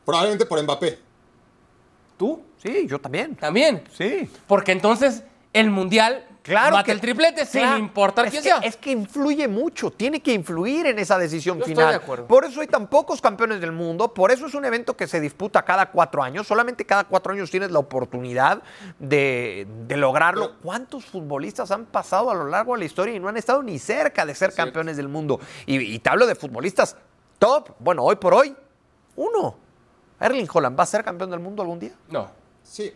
Probablemente 0.05 0.47
por 0.47 0.63
Mbappé. 0.63 0.97
¿Tú? 2.17 2.41
Sí, 2.57 2.87
yo 2.87 2.99
también. 2.99 3.35
¿También? 3.35 3.83
Sí. 3.95 4.27
Porque 4.47 4.71
entonces 4.71 5.21
el 5.53 5.69
Mundial 5.69 6.25
Claro 6.47 6.83
que 6.83 6.91
el 6.91 7.01
triplete 7.01 7.45
sin 7.45 7.77
importar 7.77 8.29
quién 8.29 8.41
sea. 8.41 8.57
Es 8.59 8.77
que 8.77 8.91
influye 8.91 9.47
mucho, 9.47 9.91
tiene 9.91 10.21
que 10.21 10.33
influir 10.33 10.87
en 10.87 10.99
esa 10.99 11.17
decisión 11.17 11.61
final. 11.61 11.85
Estoy 11.85 11.99
de 11.99 12.03
acuerdo. 12.03 12.27
Por 12.27 12.45
eso 12.45 12.61
hay 12.61 12.67
tan 12.67 12.87
pocos 12.87 13.21
campeones 13.21 13.59
del 13.59 13.71
mundo, 13.71 14.13
por 14.13 14.31
eso 14.31 14.45
es 14.45 14.53
un 14.53 14.65
evento 14.65 14.95
que 14.95 15.07
se 15.07 15.19
disputa 15.19 15.63
cada 15.63 15.91
cuatro 15.91 16.23
años. 16.23 16.47
Solamente 16.47 16.85
cada 16.85 17.03
cuatro 17.03 17.33
años 17.33 17.51
tienes 17.51 17.71
la 17.71 17.79
oportunidad 17.79 18.61
de, 18.97 19.67
lograrlo. 19.89 20.57
¿Cuántos 20.61 21.05
futbolistas 21.05 21.71
han 21.71 21.85
pasado 21.85 22.31
a 22.31 22.35
lo 22.35 22.47
largo 22.47 22.73
de 22.73 22.79
la 22.79 22.85
historia 22.85 23.13
y 23.15 23.19
no 23.19 23.27
han 23.27 23.37
estado 23.37 23.61
ni 23.61 23.79
cerca 23.79 24.25
de 24.25 24.33
ser 24.33 24.53
campeones 24.53 24.97
del 24.97 25.09
mundo? 25.09 25.39
Y, 25.65 25.77
y 25.77 25.99
te 25.99 26.09
hablo 26.09 26.25
de 26.25 26.35
futbolistas 26.35 26.95
top. 27.39 27.71
Bueno, 27.79 28.03
hoy 28.03 28.15
por 28.15 28.33
hoy, 28.33 28.55
uno. 29.15 29.55
Erling 30.19 30.47
Holland, 30.51 30.77
¿va 30.77 30.83
a 30.83 30.87
ser 30.87 31.03
campeón 31.03 31.29
del 31.29 31.39
mundo 31.39 31.61
algún 31.61 31.79
día? 31.79 31.93
No. 32.09 32.29
Sí. 32.63 32.93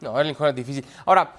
No, 0.00 0.18
Erling 0.18 0.34
Holland 0.38 0.58
es 0.58 0.66
difícil. 0.66 0.86
Ahora, 1.06 1.34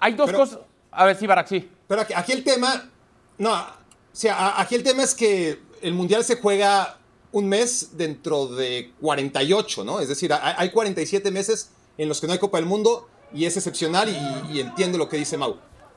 hay 0.00 0.14
dos 0.14 0.32
cosas. 0.32 0.60
A 0.90 1.04
ver, 1.06 1.16
sí, 1.16 1.26
Barak, 1.26 1.48
sí. 1.48 1.68
Pero 1.88 2.02
aquí, 2.02 2.32
el 2.32 2.44
tema. 2.44 2.90
No, 3.38 3.52
o 3.52 3.66
sea, 4.12 4.60
aquí 4.60 4.74
el 4.74 4.82
tema 4.82 5.02
es 5.02 5.14
que 5.14 5.58
el 5.82 5.92
mundial 5.92 6.24
se 6.24 6.36
juega 6.36 6.98
un 7.32 7.48
mes 7.48 7.90
dentro 7.92 8.46
de 8.46 8.92
48, 9.00 9.84
¿no? 9.84 10.00
Es 10.00 10.08
decir, 10.08 10.32
hay 10.32 10.70
47 10.70 11.30
meses 11.32 11.70
en 11.98 12.08
los 12.08 12.20
que 12.20 12.28
no 12.28 12.32
hay 12.32 12.38
Copa 12.38 12.58
del 12.58 12.66
Mundo 12.66 13.08
y 13.34 13.44
es 13.44 13.56
excepcional 13.56 14.08
y, 14.52 14.60
entiendo 14.60 14.98
lo 14.98 15.08
que 15.08 15.16
dice 15.16 15.36
Mau. 15.36 15.56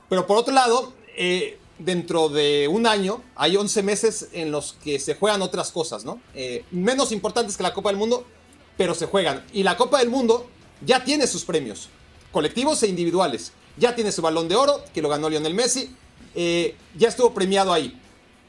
Pero 0.10 0.26
por 0.26 0.38
otro 0.38 0.54
lado, 0.54 0.94
eh, 1.16 1.60
dentro 1.78 2.30
de 2.30 2.68
un 2.68 2.88
año 2.88 3.22
hay 3.36 3.56
11 3.56 3.84
meses 3.84 4.30
en 4.34 4.52
los 4.52 4.74
que 4.84 5.00
se 5.00 5.14
juegan 5.14 5.44
otras 5.44 5.72
cosas, 5.72 6.04
¿no? 6.04 6.20
Eh, 6.34 6.66
menos 6.72 7.12
importantes 7.12 7.56
que 7.56 7.62
la 7.62 7.74
Copa 7.74 7.90
del 7.90 8.00
Mundo, 8.00 8.26
pero 8.76 8.96
se 8.96 9.06
juegan. 9.06 9.46
Y 9.54 9.62
la 9.62 9.78
Copa 9.78 10.00
del 10.00 10.10
Mundo 10.10 10.48
ya 10.84 11.04
tiene 11.04 11.28
sus 11.28 11.46
premios, 11.46 11.90
colectivos 12.32 12.82
e 12.82 12.88
individuales 12.88 13.54
ya 13.78 13.96
tiene 13.96 14.12
su 14.12 14.22
balón 14.22 14.48
de 14.48 14.56
oro, 14.56 14.84
que 14.94 15.02
lo 15.02 15.10
ganó 15.10 15.30
Lionel 15.30 15.54
Messi, 15.54 15.92
eh, 16.36 16.76
ya 16.96 17.10
estuvo 17.10 17.34
premiado 17.34 17.74
ahí. 17.74 18.00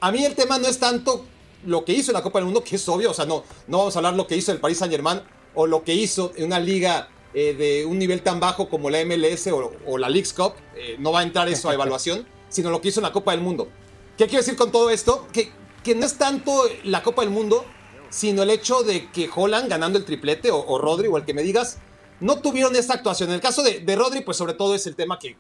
A 0.01 0.13
mí 0.13 0.25
el 0.25 0.35
tema 0.35 0.59
no 0.59 0.69
es 0.69 0.79
tanto 0.79 1.25
lo 1.65 1.85
que 1.85 1.93
hizo 1.93 2.11
en 2.11 2.15
la 2.15 2.23
Copa 2.23 2.39
del 2.39 2.47
Mundo, 2.47 2.63
que 2.63 2.77
es 2.77 2.89
obvio, 2.89 3.11
o 3.11 3.15
sea, 3.15 3.27
no, 3.27 3.45
no 3.67 3.79
vamos 3.79 3.97
a 3.97 3.99
hablar 3.99 4.15
lo 4.15 4.27
que 4.27 4.37
hizo 4.37 4.53
el 4.53 4.59
Paris 4.59 4.79
Saint 4.79 4.93
Germain 4.93 5.21
o 5.55 5.67
lo 5.67 5.83
que 5.83 5.95
hizo 5.95 6.33
en 6.37 6.47
una 6.47 6.61
liga 6.61 7.09
eh, 7.35 7.55
de 7.55 7.85
un 7.85 7.99
nivel 7.99 8.23
tan 8.23 8.41
bajo 8.41 8.69
como 8.69 8.91
la 8.91 9.05
MLS 9.05 9.49
o, 9.49 9.99
la 9.99 10.09
League's 10.09 10.33
Cup, 10.33 10.55
eh, 10.77 10.97
no 10.99 11.13
va 11.13 11.21
a 11.21 11.23
entrar 11.23 11.49
eso 11.49 11.69
a 11.69 11.75
evaluación, 11.75 12.27
sino 12.49 12.71
lo 12.71 12.81
que 12.81 12.89
hizo 12.89 13.01
en 13.01 13.05
la 13.05 13.13
Copa 13.13 13.33
del 13.33 13.41
Mundo. 13.41 13.69
¿Qué 14.17 14.27
quiero 14.27 14.39
decir 14.43 14.57
con 14.57 14.73
todo 14.73 14.91
esto? 14.91 15.27
Que, 15.33 15.53
que 15.83 15.95
no 15.95 16.07
es 16.07 16.17
tanto 16.17 16.63
la 16.85 17.03
Copa 17.03 17.23
del 17.23 17.31
Mundo, 17.31 17.65
sino 18.11 18.43
el 18.43 18.51
hecho 18.51 18.83
de 18.83 19.11
que 19.11 19.29
Holland 19.35 19.69
ganando 19.69 19.99
el 19.99 20.05
triplete 20.05 20.51
o, 20.51 20.65
o 20.65 20.79
Rodri 20.79 21.09
o 21.09 21.17
el 21.17 21.25
que 21.25 21.35
me 21.35 21.43
digas, 21.43 21.79
no 22.21 22.41
tuvieron 22.41 22.75
esta 22.77 22.95
actuación. 22.95 23.29
En 23.31 23.37
el 23.37 23.41
caso 23.41 23.63
de, 23.63 23.97
Rodri, 23.97 24.21
pues 24.21 24.37
sobre 24.37 24.55
todo 24.55 24.75
es 24.75 24.87
el 24.87 24.95
tema 24.95 25.19
que, 25.19 25.37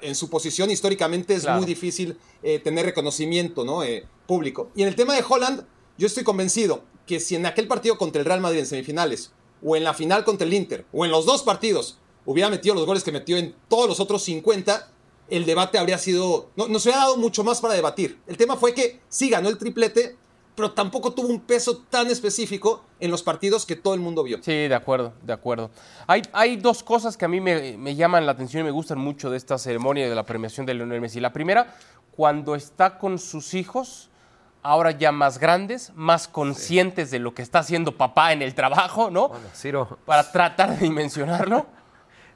en 0.00 0.14
su 0.14 0.28
posición 0.28 0.70
históricamente 0.70 1.34
es 1.34 1.48
muy 1.48 1.64
difícil 1.64 2.18
eh, 2.42 2.58
tener 2.58 2.84
reconocimiento 2.84 3.64
¿no? 3.64 3.82
Eh, 3.82 4.06
público. 4.26 4.70
Y 4.74 4.82
en 4.82 4.88
el 4.88 4.96
tema 4.96 5.14
de 5.14 5.24
Holland, 5.26 5.64
yo 5.96 6.06
estoy 6.06 6.24
convencido 6.24 6.84
que 7.06 7.20
si 7.20 7.36
en 7.36 7.46
aquel 7.46 7.66
partido 7.68 7.96
contra 7.96 8.20
el 8.20 8.26
Real 8.26 8.40
Madrid 8.40 8.60
en 8.60 8.66
semifinales, 8.66 9.32
o 9.62 9.76
en 9.76 9.84
la 9.84 9.94
final 9.94 10.24
contra 10.24 10.46
el 10.46 10.52
Inter, 10.52 10.84
o 10.92 11.04
en 11.04 11.10
los 11.10 11.24
dos 11.24 11.42
partidos, 11.42 11.98
hubiera 12.24 12.50
metido 12.50 12.74
los 12.74 12.84
goles 12.84 13.02
que 13.02 13.12
metió 13.12 13.36
en 13.36 13.54
todos 13.68 13.88
los 13.88 14.00
otros 14.00 14.22
50, 14.24 14.92
el 15.28 15.44
debate 15.44 15.78
habría 15.78 15.98
sido, 15.98 16.50
no, 16.56 16.68
nos 16.68 16.84
hubiera 16.84 17.00
dado 17.00 17.16
mucho 17.16 17.42
más 17.42 17.60
para 17.60 17.74
debatir. 17.74 18.20
El 18.26 18.36
tema 18.36 18.56
fue 18.56 18.74
que 18.74 19.00
sí 19.08 19.28
ganó 19.30 19.48
el 19.48 19.58
triplete, 19.58 20.16
pero 20.56 20.72
tampoco 20.72 21.12
tuvo 21.12 21.28
un 21.28 21.40
peso 21.40 21.76
tan 21.90 22.10
específico 22.10 22.82
en 22.98 23.10
los 23.10 23.22
partidos 23.22 23.66
que 23.66 23.76
todo 23.76 23.94
el 23.94 24.00
mundo 24.00 24.22
vio. 24.22 24.38
Sí, 24.42 24.68
de 24.68 24.74
acuerdo, 24.74 25.12
de 25.22 25.32
acuerdo. 25.32 25.70
Hay, 26.06 26.22
hay 26.32 26.56
dos 26.56 26.82
cosas 26.82 27.16
que 27.16 27.26
a 27.26 27.28
mí 27.28 27.40
me, 27.40 27.94
llaman 27.94 28.24
la 28.24 28.32
atención 28.32 28.62
y 28.62 28.64
me 28.64 28.70
gustan 28.70 28.98
mucho 28.98 29.30
de 29.30 29.36
esta 29.36 29.58
ceremonia 29.58 30.08
de 30.08 30.14
la 30.14 30.24
premiación 30.24 30.64
de 30.64 30.74
Leonel 30.74 31.02
Messi. 31.02 31.20
La 31.20 31.32
primera, 31.32 31.76
cuando 32.10 32.54
está 32.54 32.98
con 32.98 33.18
sus 33.18 33.52
hijos, 33.52 34.08
ahora 34.62 34.92
ya 34.92 35.12
más 35.12 35.38
grandes, 35.38 35.92
más 35.94 36.26
conscientes 36.26 37.10
de 37.10 37.18
lo 37.18 37.34
que 37.34 37.42
está 37.42 37.58
haciendo 37.58 37.92
papá 37.92 38.32
en 38.32 38.40
el 38.40 38.54
trabajo, 38.54 39.10
¿no? 39.10 39.28
Bueno, 39.28 39.46
Ciro. 39.54 39.98
Para 40.06 40.32
tratar 40.32 40.70
de 40.70 40.78
dimensionarlo. 40.78 41.66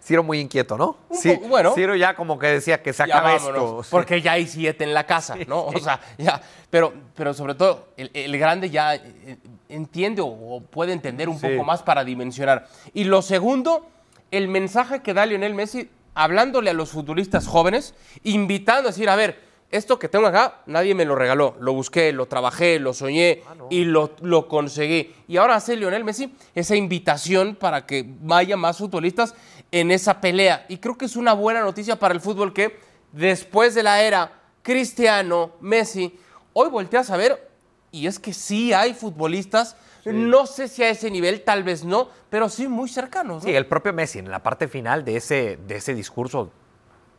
Ciro 0.02 0.22
muy 0.22 0.40
inquieto, 0.40 0.78
¿no? 0.78 0.96
Sí, 1.12 1.38
bueno. 1.48 1.72
Ciro 1.74 1.94
ya 1.94 2.14
como 2.14 2.38
que 2.38 2.46
decía 2.46 2.82
que 2.82 2.92
se 2.92 3.02
acaba 3.02 3.34
esto. 3.36 3.82
Porque 3.90 4.22
ya 4.22 4.32
hay 4.32 4.46
siete 4.46 4.84
en 4.84 4.94
la 4.94 5.04
casa, 5.04 5.36
¿no? 5.46 5.66
O 5.66 5.78
sea, 5.78 6.00
ya. 6.18 6.40
Pero, 6.70 6.92
pero 7.14 7.34
sobre 7.34 7.54
todo, 7.54 7.88
el, 7.96 8.38
grande 8.38 8.70
ya 8.70 8.94
eh, 8.94 9.38
entiende 9.68 10.22
o 10.24 10.62
puede 10.70 10.92
entender 10.92 11.28
un 11.28 11.40
poco 11.40 11.64
más 11.64 11.82
para 11.82 12.04
dimensionar. 12.04 12.68
Y 12.94 13.04
lo 13.04 13.22
segundo, 13.22 13.86
el 14.30 14.48
mensaje 14.48 15.00
que 15.02 15.12
da 15.12 15.26
Lionel 15.26 15.54
Messi 15.54 15.90
hablándole 16.14 16.70
a 16.70 16.74
los 16.74 16.90
futbolistas 16.90 17.46
jóvenes, 17.46 17.94
invitando 18.24 18.88
a 18.88 18.92
decir, 18.92 19.08
a 19.08 19.16
ver, 19.16 19.50
esto 19.70 20.00
que 20.00 20.08
tengo 20.08 20.26
acá, 20.26 20.62
nadie 20.66 20.94
me 20.94 21.04
lo 21.04 21.14
regaló. 21.14 21.56
Lo 21.60 21.72
busqué, 21.72 22.12
lo 22.12 22.26
trabajé, 22.26 22.80
lo 22.80 22.92
soñé 22.92 23.42
ah, 23.46 23.54
y 23.70 23.84
lo, 23.84 24.12
lo, 24.20 24.48
conseguí. 24.48 25.14
Y 25.28 25.36
ahora 25.36 25.54
hace 25.54 25.76
Lionel 25.76 26.02
Messi 26.02 26.34
esa 26.54 26.74
invitación 26.74 27.54
para 27.54 27.86
que 27.86 28.04
vaya 28.06 28.56
más 28.56 28.78
futbolistas 28.78 29.34
en 29.72 29.90
esa 29.90 30.20
pelea. 30.20 30.66
Y 30.68 30.78
creo 30.78 30.96
que 30.96 31.04
es 31.04 31.16
una 31.16 31.32
buena 31.32 31.60
noticia 31.60 31.98
para 31.98 32.14
el 32.14 32.20
fútbol 32.20 32.52
que 32.52 32.78
después 33.12 33.74
de 33.74 33.82
la 33.82 34.02
era 34.02 34.32
Cristiano, 34.62 35.52
Messi, 35.60 36.18
hoy 36.52 36.68
volteas 36.68 37.10
a 37.10 37.16
ver, 37.16 37.50
y 37.92 38.06
es 38.06 38.18
que 38.18 38.32
sí 38.32 38.72
hay 38.72 38.94
futbolistas, 38.94 39.76
no 40.04 40.46
sé 40.46 40.68
si 40.68 40.82
a 40.82 40.90
ese 40.90 41.10
nivel, 41.10 41.42
tal 41.42 41.62
vez 41.62 41.84
no, 41.84 42.08
pero 42.30 42.48
sí 42.48 42.68
muy 42.68 42.88
cercanos. 42.88 43.42
Sí, 43.42 43.54
el 43.54 43.66
propio 43.66 43.92
Messi 43.92 44.18
en 44.18 44.30
la 44.30 44.42
parte 44.42 44.68
final 44.68 45.04
de 45.04 45.16
ese, 45.16 45.58
de 45.66 45.76
ese 45.76 45.94
discurso 45.94 46.50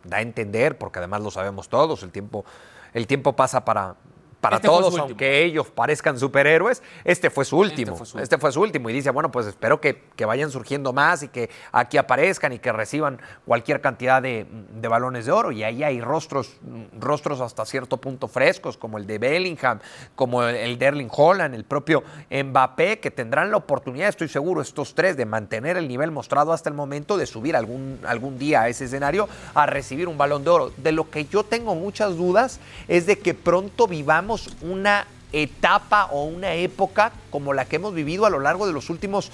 da 0.03 0.17
a 0.17 0.22
entender, 0.22 0.77
porque 0.77 1.00
además 1.00 1.22
lo 1.22 1.31
sabemos 1.31 1.70
todos, 1.70 2.03
el 2.03 2.12
tiempo, 2.12 2.46
el 2.93 3.08
tiempo 3.08 3.36
pasa 3.36 3.63
para, 3.65 3.96
para 4.42 4.56
este 4.56 4.68
todos, 4.68 4.98
aunque 4.98 5.44
ellos 5.44 5.68
parezcan 5.68 6.18
superhéroes, 6.18 6.82
este 7.06 7.30
fue 7.30 7.46
su 7.46 7.60
último. 7.60 7.96
Este 8.20 8.40
fue 8.40 8.52
su, 8.52 8.60
último. 8.60 8.90
Y 8.90 8.94
dice, 8.94 9.12
bueno, 9.12 9.32
pues 9.32 9.46
espero 9.46 9.80
que, 9.80 10.02
vayan 10.26 10.50
surgiendo 10.50 10.94
más 10.94 11.24
y 11.24 11.28
que 11.28 11.50
aquí 11.72 11.98
aparezcan 11.98 12.54
y 12.54 12.60
que 12.60 12.72
reciban 12.72 13.20
cualquier 13.46 13.82
cantidad 13.82 14.22
de, 14.22 14.48
balones 14.90 15.28
de 15.28 15.32
oro. 15.32 15.52
Y 15.52 15.64
ahí 15.64 15.84
hay 15.84 16.02
rostros, 16.02 16.58
rostros 17.00 17.40
hasta 17.40 17.66
cierto 17.66 17.98
punto 17.98 18.28
frescos, 18.28 18.78
como 18.78 18.98
el 18.98 19.06
de 19.06 19.20
Bellingham, 19.20 19.80
como 20.16 20.44
el 20.44 20.80
de 20.80 20.86
Erling 20.86 21.10
Holland, 21.12 21.54
el 21.54 21.64
propio 21.64 22.04
Mbappé, 22.32 23.00
que 23.00 23.12
tendrán 23.12 23.52
la 23.52 23.58
oportunidad, 23.58 24.10
estoy 24.10 24.28
seguro, 24.28 24.62
estos 24.62 24.96
tres, 24.96 25.18
de 25.18 25.26
mantener 25.26 25.78
el 25.78 25.88
nivel 25.88 26.10
mostrado 26.12 26.52
hasta 26.52 26.70
el 26.70 26.76
momento, 26.76 27.18
de 27.18 27.28
subir 27.28 27.56
algún, 27.56 28.00
algún 28.08 28.40
día 28.40 28.62
a 28.62 28.70
ese 28.70 28.86
escenario 28.86 29.30
a 29.54 29.68
recibir 29.68 30.08
un 30.08 30.18
balón 30.18 30.44
de 30.44 30.50
oro. 30.50 30.72
De 30.78 30.92
lo 30.92 31.10
que 31.12 31.26
yo 31.26 31.44
tengo 31.44 31.76
muchas 31.76 32.16
dudas 32.16 32.60
es 32.88 33.06
de 33.06 33.20
que 33.20 33.34
pronto 33.34 33.88
vivamos 33.88 34.31
una 34.62 35.08
etapa 35.34 36.06
o 36.12 36.26
una 36.26 36.54
época 36.54 37.12
como 37.30 37.54
la 37.54 37.66
que 37.66 37.78
hemos 37.78 37.94
vivido 37.94 38.26
a 38.26 38.30
lo 38.30 38.40
largo 38.40 38.68
de 38.68 38.74
los 38.74 38.90
últimos 38.90 39.32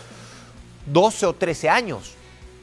12 0.85 1.25
o 1.25 1.33
13 1.33 1.69
años. 1.69 2.13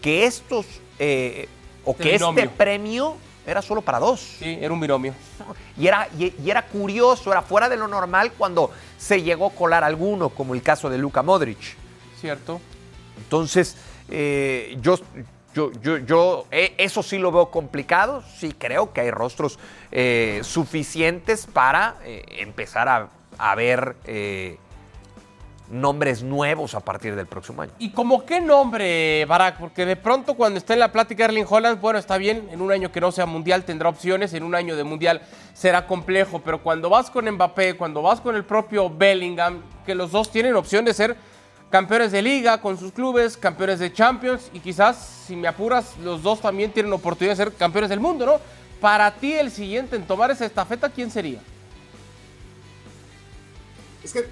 Que 0.00 0.26
estos, 0.26 0.66
eh, 0.98 1.48
o 1.84 1.96
que 1.96 2.14
este 2.14 2.48
premio 2.48 3.16
era 3.46 3.62
solo 3.62 3.82
para 3.82 3.98
dos. 3.98 4.20
Sí, 4.38 4.58
era 4.60 4.72
un 4.72 4.80
binomio. 4.80 5.14
Y 5.76 5.88
era, 5.88 6.08
y, 6.16 6.32
era 6.48 6.66
curioso, 6.66 7.32
era 7.32 7.42
fuera 7.42 7.68
de 7.68 7.76
lo 7.76 7.88
normal 7.88 8.32
cuando 8.38 8.70
se 8.96 9.22
llegó 9.22 9.46
a 9.46 9.50
colar 9.50 9.82
alguno, 9.82 10.28
como 10.28 10.54
el 10.54 10.62
caso 10.62 10.88
de 10.88 10.98
Luka 10.98 11.22
Modric. 11.22 11.58
Cierto. 12.20 12.60
Entonces, 13.18 13.76
eh, 14.08 14.76
yo, 14.80 14.96
yo, 15.54 15.70
yo, 15.80 15.98
yo 15.98 16.46
eh, 16.50 16.74
eso 16.78 17.02
sí 17.02 17.16
lo 17.16 17.30
veo 17.30 17.50
complicado, 17.50 18.22
sí 18.36 18.52
creo 18.52 18.92
que 18.92 19.02
hay 19.02 19.10
rostros 19.10 19.58
eh, 19.92 20.40
suficientes 20.42 21.46
para 21.46 21.96
eh, 22.04 22.24
empezar 22.40 22.88
a, 22.88 23.54
ver 23.54 23.96
nombres 25.70 26.22
nuevos 26.22 26.74
a 26.74 26.80
partir 26.80 27.16
del 27.16 27.26
próximo 27.26 27.62
año. 27.62 27.72
¿Y 27.78 27.90
como 27.90 28.24
qué 28.24 28.40
nombre, 28.40 29.24
Barack? 29.24 29.58
Porque 29.58 29.86
de 29.86 29.96
pronto 29.96 30.34
cuando 30.34 30.58
está 30.58 30.74
en 30.74 30.80
la 30.80 30.92
plática 30.92 31.24
Erling 31.24 31.46
Holland, 31.48 31.80
bueno, 31.80 31.98
está 31.98 32.18
bien, 32.18 32.48
en 32.52 32.60
un 32.60 32.70
año 32.70 32.92
que 32.92 33.00
no 33.00 33.10
sea 33.10 33.26
mundial 33.26 33.64
tendrá 33.64 33.88
opciones, 33.88 34.34
en 34.34 34.42
un 34.42 34.54
año 34.54 34.76
de 34.76 34.84
mundial 34.84 35.22
será 35.52 35.86
complejo, 35.86 36.42
pero 36.44 36.62
cuando 36.62 36.90
vas 36.90 37.10
con 37.10 37.28
Mbappé, 37.28 37.76
cuando 37.76 38.02
vas 38.02 38.20
con 38.20 38.36
el 38.36 38.44
propio 38.44 38.90
Bellingham, 38.90 39.62
que 39.86 39.94
los 39.94 40.10
dos 40.10 40.30
tienen 40.30 40.54
opción 40.54 40.84
de 40.84 40.94
ser 40.94 41.16
campeones 41.74 42.12
de 42.12 42.22
liga 42.22 42.60
con 42.60 42.78
sus 42.78 42.92
clubes, 42.92 43.36
campeones 43.36 43.80
de 43.80 43.92
Champions 43.92 44.42
y 44.52 44.60
quizás, 44.60 45.24
si 45.26 45.34
me 45.34 45.48
apuras, 45.48 45.98
los 46.04 46.22
dos 46.22 46.40
también 46.40 46.70
tienen 46.70 46.92
oportunidad 46.92 47.32
de 47.36 47.44
ser 47.46 47.52
campeones 47.52 47.90
del 47.90 47.98
mundo, 47.98 48.24
¿no? 48.24 48.40
Para 48.80 49.12
ti 49.12 49.32
el 49.32 49.50
siguiente 49.50 49.96
en 49.96 50.06
tomar 50.06 50.30
esa 50.30 50.46
estafeta, 50.46 50.88
¿quién 50.88 51.10
sería? 51.10 51.40
Es 54.04 54.12
que 54.12 54.24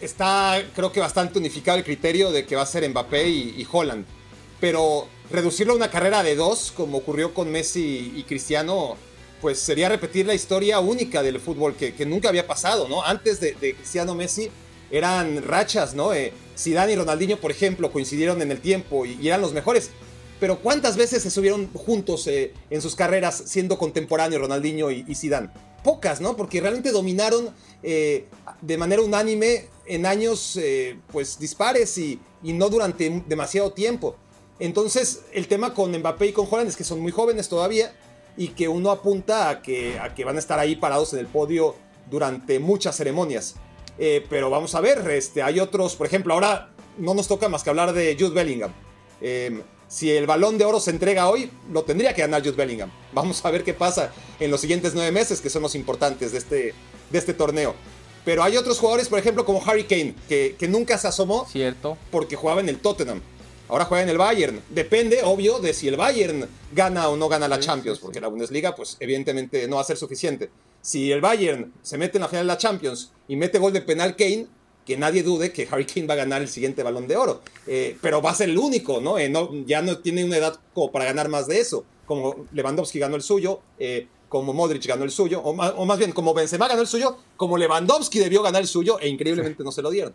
está, 0.00 0.60
creo 0.74 0.90
que 0.90 0.98
bastante 0.98 1.38
unificado 1.38 1.78
el 1.78 1.84
criterio 1.84 2.32
de 2.32 2.44
que 2.44 2.56
va 2.56 2.62
a 2.62 2.66
ser 2.66 2.88
Mbappé 2.90 3.28
y, 3.28 3.68
Holland. 3.70 4.04
Pero 4.58 5.06
reducirlo 5.30 5.74
a 5.74 5.76
una 5.76 5.92
carrera 5.92 6.24
de 6.24 6.34
dos, 6.34 6.72
como 6.72 6.98
ocurrió 6.98 7.32
con 7.32 7.52
Messi 7.52 8.14
y 8.16 8.24
Cristiano, 8.24 8.96
pues 9.40 9.60
sería 9.60 9.88
repetir 9.88 10.26
la 10.26 10.34
historia 10.34 10.80
única 10.80 11.22
del 11.22 11.38
fútbol 11.38 11.76
que, 11.76 11.94
nunca 12.04 12.30
había 12.30 12.48
pasado, 12.48 12.88
¿no? 12.88 13.04
Antes 13.04 13.38
de, 13.38 13.54
Cristiano 13.76 14.16
Messi 14.16 14.50
eran 14.90 15.40
rachas, 15.44 15.94
¿no? 15.94 16.12
Eh, 16.12 16.32
Zidane 16.56 16.92
y 16.92 16.96
Ronaldinho, 16.96 17.38
por 17.38 17.50
ejemplo, 17.50 17.92
coincidieron 17.92 18.42
en 18.42 18.50
el 18.50 18.60
tiempo 18.60 19.06
y, 19.06 19.26
eran 19.26 19.40
los 19.40 19.52
mejores. 19.52 19.90
Pero 20.40 20.58
¿cuántas 20.58 20.96
veces 20.96 21.22
se 21.22 21.30
subieron 21.30 21.72
juntos 21.72 22.26
eh, 22.26 22.52
en 22.70 22.82
sus 22.82 22.96
carreras 22.96 23.44
siendo 23.46 23.78
contemporáneos 23.78 24.42
Ronaldinho 24.42 24.90
y, 24.90 25.04
y 25.06 25.14
Zidane? 25.14 25.50
Pocas, 25.82 26.20
¿no? 26.20 26.36
Porque 26.36 26.60
realmente 26.60 26.90
dominaron 26.90 27.50
eh, 27.82 28.24
de 28.62 28.78
manera 28.78 29.02
unánime 29.02 29.66
en 29.86 30.06
años 30.06 30.56
eh, 30.56 30.98
pues 31.12 31.38
dispares 31.38 31.98
y, 31.98 32.18
no 32.42 32.68
durante 32.70 33.22
demasiado 33.26 33.72
tiempo. 33.72 34.16
Entonces 34.58 35.22
el 35.32 35.48
tema 35.48 35.74
con 35.74 35.92
Mbappé 35.92 36.28
y 36.28 36.32
con 36.32 36.46
Holland 36.50 36.68
es 36.68 36.76
que 36.76 36.84
son 36.84 37.00
muy 37.00 37.12
jóvenes 37.12 37.48
todavía 37.48 37.94
y 38.36 38.48
que 38.48 38.68
uno 38.68 38.90
apunta 38.90 39.50
a 39.50 39.62
que, 39.62 39.98
a 39.98 40.14
que 40.14 40.24
van 40.24 40.36
a 40.36 40.38
estar 40.38 40.58
ahí 40.58 40.76
parados 40.76 41.12
en 41.12 41.20
el 41.20 41.26
podio 41.26 41.74
durante 42.10 42.58
muchas 42.58 42.96
ceremonias. 42.96 43.56
Eh, 43.98 44.24
pero 44.28 44.50
vamos 44.50 44.74
a 44.74 44.80
ver, 44.80 45.08
este, 45.10 45.42
hay 45.42 45.60
otros, 45.60 45.96
por 45.96 46.06
ejemplo, 46.06 46.34
ahora 46.34 46.70
no 46.98 47.14
nos 47.14 47.28
toca 47.28 47.48
más 47.48 47.62
que 47.62 47.70
hablar 47.70 47.92
de 47.92 48.16
Jude 48.18 48.34
Bellingham. 48.34 48.72
Em, 49.20 49.62
si 49.88 50.10
el 50.10 50.26
balón 50.26 50.58
de 50.58 50.64
oro 50.64 50.80
se 50.80 50.90
entrega 50.90 51.28
hoy, 51.28 51.50
lo 51.72 51.84
tendría 51.84 52.14
que 52.14 52.22
ganar 52.22 52.42
Jude 52.42 52.56
Bellingham. 52.56 52.90
Vamos 53.12 53.44
a 53.44 53.50
ver 53.50 53.64
qué 53.64 53.74
pasa 53.74 54.12
en 54.40 54.50
los 54.50 54.60
siguientes 54.60 54.94
nueve 54.94 55.12
meses, 55.12 55.40
que 55.40 55.50
son 55.50 55.62
los 55.62 55.74
importantes 55.74 56.32
de 56.32 56.38
este, 56.38 56.74
de 57.10 57.18
este 57.18 57.34
torneo. 57.34 57.74
Pero 58.24 58.42
hay 58.42 58.56
otros 58.56 58.78
jugadores, 58.78 59.08
por 59.08 59.18
ejemplo, 59.18 59.44
como 59.44 59.62
Harry 59.66 59.84
Kane, 59.84 60.14
que, 60.28 60.56
nunca 60.68 60.96
se 60.96 61.08
asomó. 61.08 61.46
Cierto. 61.46 61.98
Porque 62.10 62.36
jugaba 62.36 62.60
en 62.60 62.70
el 62.70 62.78
Tottenham. 62.78 63.20
Ahora 63.68 63.84
juega 63.84 64.02
en 64.02 64.08
el 64.08 64.18
Bayern. 64.18 64.62
Depende, 64.70 65.20
obvio, 65.22 65.58
de 65.58 65.74
si 65.74 65.88
el 65.88 65.96
Bayern 65.96 66.48
gana 66.72 67.08
o 67.08 67.16
no 67.16 67.28
gana 67.28 67.48
la 67.48 67.60
Champions, 67.60 67.98
porque 67.98 68.20
la 68.20 68.28
Bundesliga, 68.28 68.74
pues 68.74 68.96
evidentemente 69.00 69.68
no 69.68 69.76
va 69.76 69.82
a 69.82 69.84
ser 69.84 69.96
suficiente. 69.96 70.50
Si 70.84 71.10
el 71.10 71.22
Bayern 71.22 71.72
se 71.80 71.96
mete 71.96 72.18
en 72.18 72.22
la 72.22 72.28
final 72.28 72.44
de 72.44 72.52
la 72.52 72.58
Champions 72.58 73.10
y 73.26 73.36
mete 73.36 73.58
gol 73.58 73.72
de 73.72 73.80
penal 73.80 74.16
Kane, 74.16 74.48
que 74.84 74.98
nadie 74.98 75.22
dude 75.22 75.50
que 75.50 75.66
Harry 75.70 75.86
Kane 75.86 76.06
va 76.06 76.12
a 76.12 76.18
ganar 76.18 76.42
el 76.42 76.48
siguiente 76.48 76.82
balón 76.82 77.08
de 77.08 77.16
oro. 77.16 77.40
Eh, 77.66 77.96
pero 78.02 78.20
va 78.20 78.32
a 78.32 78.34
ser 78.34 78.50
el 78.50 78.58
único, 78.58 79.00
¿no? 79.00 79.16
Eh, 79.16 79.30
¿no? 79.30 79.48
Ya 79.64 79.80
no 79.80 79.96
tiene 80.00 80.22
una 80.26 80.36
edad 80.36 80.60
como 80.74 80.92
para 80.92 81.06
ganar 81.06 81.30
más 81.30 81.46
de 81.46 81.58
eso. 81.58 81.86
Como 82.04 82.44
Lewandowski 82.52 82.98
ganó 82.98 83.16
el 83.16 83.22
suyo, 83.22 83.62
eh, 83.78 84.08
como 84.28 84.52
Modric 84.52 84.84
ganó 84.86 85.04
el 85.04 85.10
suyo, 85.10 85.40
o 85.40 85.54
más, 85.86 85.98
bien 85.98 86.12
como 86.12 86.34
Benzema 86.34 86.68
ganó 86.68 86.82
el 86.82 86.86
suyo, 86.86 87.16
como 87.38 87.56
Lewandowski 87.56 88.18
debió 88.18 88.42
ganar 88.42 88.60
el 88.60 88.68
suyo 88.68 89.00
e 89.00 89.08
increíblemente 89.08 89.64
no 89.64 89.72
se 89.72 89.80
lo 89.80 89.88
dieron. 89.88 90.14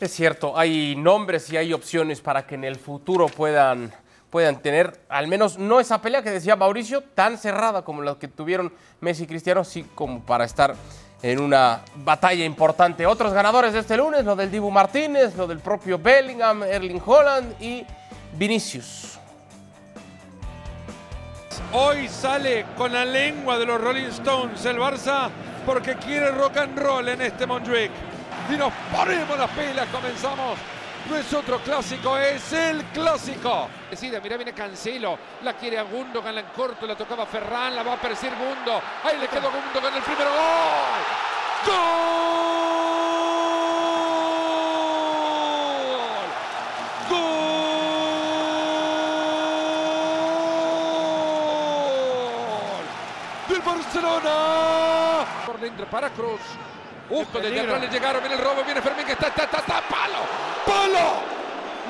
Es 0.00 0.12
cierto, 0.12 0.58
hay 0.58 0.96
nombres 0.96 1.50
y 1.50 1.56
hay 1.56 1.72
opciones 1.72 2.20
para 2.20 2.46
que 2.46 2.56
en 2.56 2.64
el 2.64 2.76
futuro 2.76 3.28
puedan, 3.28 3.94
puedan 4.30 4.62
tener 4.62 5.00
al 5.08 5.26
menos 5.26 5.58
no 5.58 5.80
esa 5.80 6.00
pelea 6.00 6.22
que 6.22 6.30
decía 6.30 6.56
Mauricio, 6.56 7.02
tan 7.02 7.36
cerrada 7.36 7.82
como 7.82 8.02
la 8.02 8.16
que 8.16 8.28
tuvieron 8.28 8.72
Messi 9.00 9.24
y 9.24 9.26
Cristiano, 9.26 9.64
sí 9.64 9.84
como 9.94 10.24
para 10.24 10.44
estar 10.44 10.74
en 11.22 11.40
una 11.40 11.82
batalla 11.96 12.44
importante. 12.44 13.06
Otros 13.06 13.32
ganadores 13.32 13.72
de 13.72 13.80
este 13.80 13.96
lunes, 13.96 14.24
lo 14.24 14.36
del 14.36 14.50
Dibu 14.50 14.70
Martínez, 14.70 15.36
lo 15.36 15.46
del 15.46 15.58
propio 15.58 15.98
Bellingham, 15.98 16.62
Erling 16.62 17.02
Holland 17.04 17.60
y 17.60 17.84
Vinicius. 18.34 19.18
Hoy 21.72 22.08
sale 22.08 22.66
con 22.76 22.92
la 22.92 23.04
lengua 23.04 23.58
de 23.58 23.66
los 23.66 23.80
Rolling 23.80 24.06
Stones 24.06 24.64
el 24.64 24.78
Barça 24.78 25.28
porque 25.66 25.94
quiere 25.96 26.30
rock 26.32 26.56
and 26.56 26.78
roll 26.78 27.08
en 27.08 27.20
este 27.20 27.46
Montjuic. 27.46 27.90
Y 28.52 28.56
nos 28.56 28.72
ponemos 28.92 29.38
las 29.38 29.50
pilas, 29.50 29.86
comenzamos. 29.92 30.58
No 31.10 31.16
es 31.16 31.34
otro 31.34 31.58
clásico, 31.58 32.16
es 32.16 32.52
el 32.52 32.84
clásico. 32.84 33.68
Decide, 33.90 34.20
mira, 34.20 34.36
viene 34.36 34.52
Cancelo, 34.52 35.18
la 35.42 35.54
quiere 35.54 35.76
a 35.76 35.82
Gundo, 35.82 36.22
gana 36.22 36.38
en 36.38 36.46
corto, 36.54 36.86
la 36.86 36.94
tocaba 36.94 37.26
Ferran, 37.26 37.74
la 37.74 37.82
va 37.82 37.94
a 37.94 37.96
aparecer 37.96 38.32
Gundo. 38.36 38.80
Ahí 39.02 39.18
le 39.18 39.26
quedó 39.26 39.50
Gundo, 39.50 39.80
gana 39.82 39.96
el 39.96 40.04
primero 40.04 40.30
gol. 40.30 41.00
¡Gol! 41.66 41.76
¡Gol! 47.10 47.40
Barcelona. 53.66 55.26
Por 55.44 55.58
dentro 55.58 55.86
para 55.86 56.08
Cruz. 56.10 56.40
Justo 57.10 57.40
desde 57.40 57.60
atrás 57.60 57.80
le 57.80 57.88
llegaron, 57.88 58.22
viene 58.22 58.36
el 58.36 58.40
robo, 58.40 58.62
viene 58.64 58.80
Fermín 58.80 59.04
que 59.04 59.12
está, 59.12 59.26
está, 59.26 59.44
está, 59.44 59.58
está, 59.58 59.82
palo, 59.82 60.18
palo. 60.64 61.20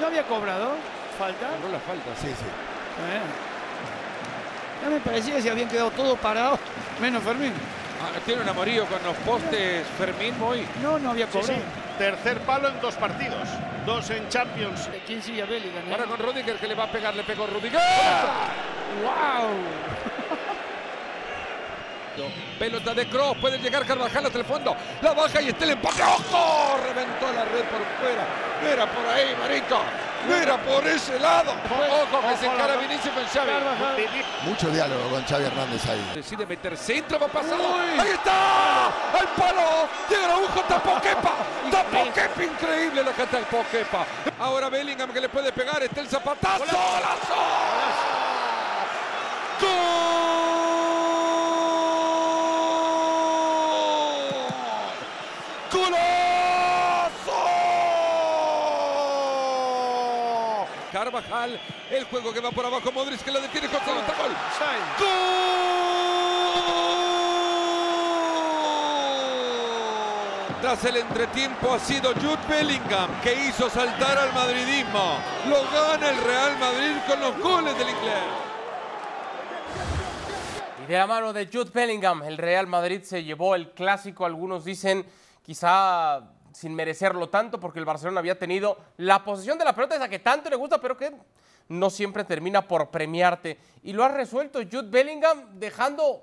¿No 0.00 0.06
había 0.06 0.22
cobrado 0.24 0.72
falta? 1.18 1.50
No 1.62 1.68
la 1.68 1.78
falta, 1.78 2.11
sí, 2.20 2.28
sí. 2.28 2.46
Ya 4.83 4.88
me 4.88 4.98
parecía 5.00 5.35
que 5.35 5.42
se 5.42 5.50
habían 5.50 5.68
quedado 5.68 5.90
todos 5.90 6.18
parados, 6.18 6.59
menos 7.00 7.22
Fermín. 7.22 7.52
Ah, 8.02 8.18
tiene 8.24 8.40
un 8.40 8.48
amorío 8.48 8.87
con 8.87 9.02
los 9.02 9.14
postes 9.18 9.87
Fermín 9.98 10.35
hoy. 10.42 10.66
No, 10.83 10.98
no 10.98 11.11
había 11.11 11.26
cobrado. 11.26 11.61
Tercer 11.98 12.38
palo 12.40 12.68
en 12.68 12.80
dos 12.80 12.94
partidos. 12.94 13.46
Dos 13.85 14.09
en 14.09 14.26
Champions. 14.30 14.88
¿Quién 15.06 15.22
sigue 15.22 15.44
Bellingham? 15.44 15.85
Ahora 15.90 16.04
con 16.04 16.18
Rudiger 16.18 16.56
que 16.56 16.66
le 16.66 16.74
va 16.74 16.85
a 16.85 16.90
pegar, 16.90 17.14
le 17.14 17.24
pegó 17.24 17.46
Rudiger. 17.46 17.78
¡Wow! 19.02 20.10
Pelota 22.59 22.94
de 22.94 23.09
Cross, 23.09 23.37
puede 23.40 23.59
llegar 23.59 23.87
Carvajal 23.87 24.27
hasta 24.27 24.38
el 24.38 24.44
fondo. 24.44 24.77
La 25.03 25.12
baja 25.12 25.40
y 25.40 25.49
está 25.49 25.64
el 25.64 25.70
empate. 25.70 26.03
¡Ojo! 26.03 26.79
Reventó 26.87 27.33
la 27.33 27.44
red 27.44 27.64
por 27.64 27.81
fuera. 28.01 28.27
Mira 28.62 28.87
por 28.87 29.07
ahí, 29.07 29.35
Marito. 29.40 29.81
Mira 30.29 30.59
por 30.59 30.87
ese 30.87 31.18
lado. 31.18 31.53
Ojo 31.53 32.29
que 32.29 32.37
se 32.37 32.46
encara 32.46 32.77
Vinicius 32.77 33.14
con 33.14 33.25
Xavi. 33.25 33.53
Mucho 34.44 34.68
diálogo 34.68 35.09
con 35.09 35.25
Xavi 35.25 35.44
Hernández 35.44 35.88
ahí. 35.88 36.12
Decide 36.14 36.44
meter 36.44 36.77
centro, 36.77 37.18
va 37.18 37.29
pasado. 37.29 37.77
Ahí 37.99 38.11
está. 38.11 38.87
Al 38.87 39.29
palo. 39.37 39.88
Llega 40.11 40.27
la 40.29 40.35
aguja, 40.35 40.62
tapó 40.68 41.01
Kepa. 41.01 41.33
Tapó 41.70 42.12
Kepa. 42.12 42.42
Increíble 42.44 43.03
la 43.03 43.12
que 43.12 43.27
tapó 43.27 43.64
Kepa. 43.70 44.05
Ahora 44.38 44.68
Bellingham 44.68 45.11
que 45.11 45.20
le 45.23 45.29
puede 45.31 45.53
pegar. 45.53 45.83
Está 45.83 46.01
el 46.03 46.09
zapatazo. 46.09 46.64
¡Golazo! 46.64 47.35
¡Gol! 49.61 50.39
Carvajal, 61.20 61.61
el 61.90 62.04
juego 62.04 62.33
que 62.33 62.40
va 62.40 62.50
por 62.50 62.64
abajo, 62.64 62.90
Modric 62.92 63.22
que 63.22 63.30
lo 63.30 63.40
detiene 63.40 63.68
con 63.68 63.80
gol. 63.85 63.96
¡Gol! 63.96 65.11
Tras 70.62 70.85
el 70.85 70.96
entretiempo 70.98 71.72
ha 71.72 71.78
sido 71.78 72.12
Jude 72.14 72.38
Bellingham 72.48 73.20
que 73.22 73.35
hizo 73.46 73.68
saltar 73.70 74.18
al 74.18 74.33
madridismo. 74.33 75.18
Lo 75.48 75.62
gana 75.70 76.11
el 76.11 76.22
Real 76.22 76.59
Madrid 76.59 76.96
con 77.09 77.20
los 77.20 77.38
goles 77.38 77.78
del 77.78 77.88
inglés. 77.88 78.22
Y 80.83 80.87
de 80.87 80.98
la 80.98 81.06
mano 81.06 81.33
de 81.33 81.46
Jude 81.46 81.70
Bellingham, 81.72 82.22
el 82.22 82.38
Real 82.38 82.66
Madrid 82.66 83.02
se 83.02 83.24
llevó 83.24 83.54
el 83.54 83.70
clásico. 83.70 84.24
Algunos 84.24 84.64
dicen 84.64 85.04
quizá 85.42 86.20
sin 86.52 86.74
merecerlo 86.74 87.28
tanto, 87.28 87.60
porque 87.60 87.78
el 87.78 87.84
Barcelona 87.84 88.20
había 88.20 88.38
tenido 88.38 88.78
la 88.96 89.24
posición 89.24 89.58
de 89.58 89.64
la 89.64 89.74
pelota, 89.74 89.96
esa 89.96 90.08
que 90.08 90.18
tanto 90.18 90.50
le 90.50 90.56
gusta, 90.56 90.80
pero 90.80 90.96
que 90.96 91.12
no 91.68 91.90
siempre 91.90 92.24
termina 92.24 92.66
por 92.66 92.90
premiarte. 92.90 93.58
Y 93.82 93.92
lo 93.92 94.04
ha 94.04 94.08
resuelto 94.08 94.60
Jude 94.60 94.90
Bellingham, 94.90 95.58
dejando, 95.58 96.22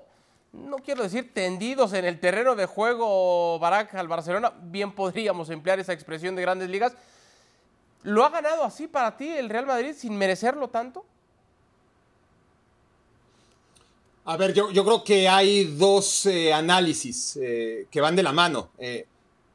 no 0.52 0.76
quiero 0.78 1.02
decir 1.02 1.32
tendidos 1.32 1.92
en 1.92 2.04
el 2.04 2.20
terreno 2.20 2.54
de 2.54 2.66
juego 2.66 3.58
Barack 3.58 3.94
al 3.94 4.08
Barcelona, 4.08 4.52
bien 4.60 4.92
podríamos 4.92 5.50
emplear 5.50 5.80
esa 5.80 5.92
expresión 5.92 6.36
de 6.36 6.42
grandes 6.42 6.68
ligas. 6.68 6.94
¿Lo 8.02 8.24
ha 8.24 8.30
ganado 8.30 8.64
así 8.64 8.86
para 8.86 9.16
ti 9.16 9.28
el 9.28 9.48
Real 9.48 9.66
Madrid 9.66 9.94
sin 9.96 10.16
merecerlo 10.16 10.68
tanto? 10.68 11.04
A 14.28 14.36
ver, 14.36 14.52
yo, 14.52 14.68
creo 14.68 15.02
que 15.02 15.26
hay 15.26 15.64
dos 15.64 16.26
eh, 16.26 16.52
análisis 16.52 17.38
eh, 17.40 17.86
que 17.90 17.98
van 17.98 18.14
de 18.14 18.22
la 18.22 18.30
mano. 18.30 18.68
Eh, 18.76 19.06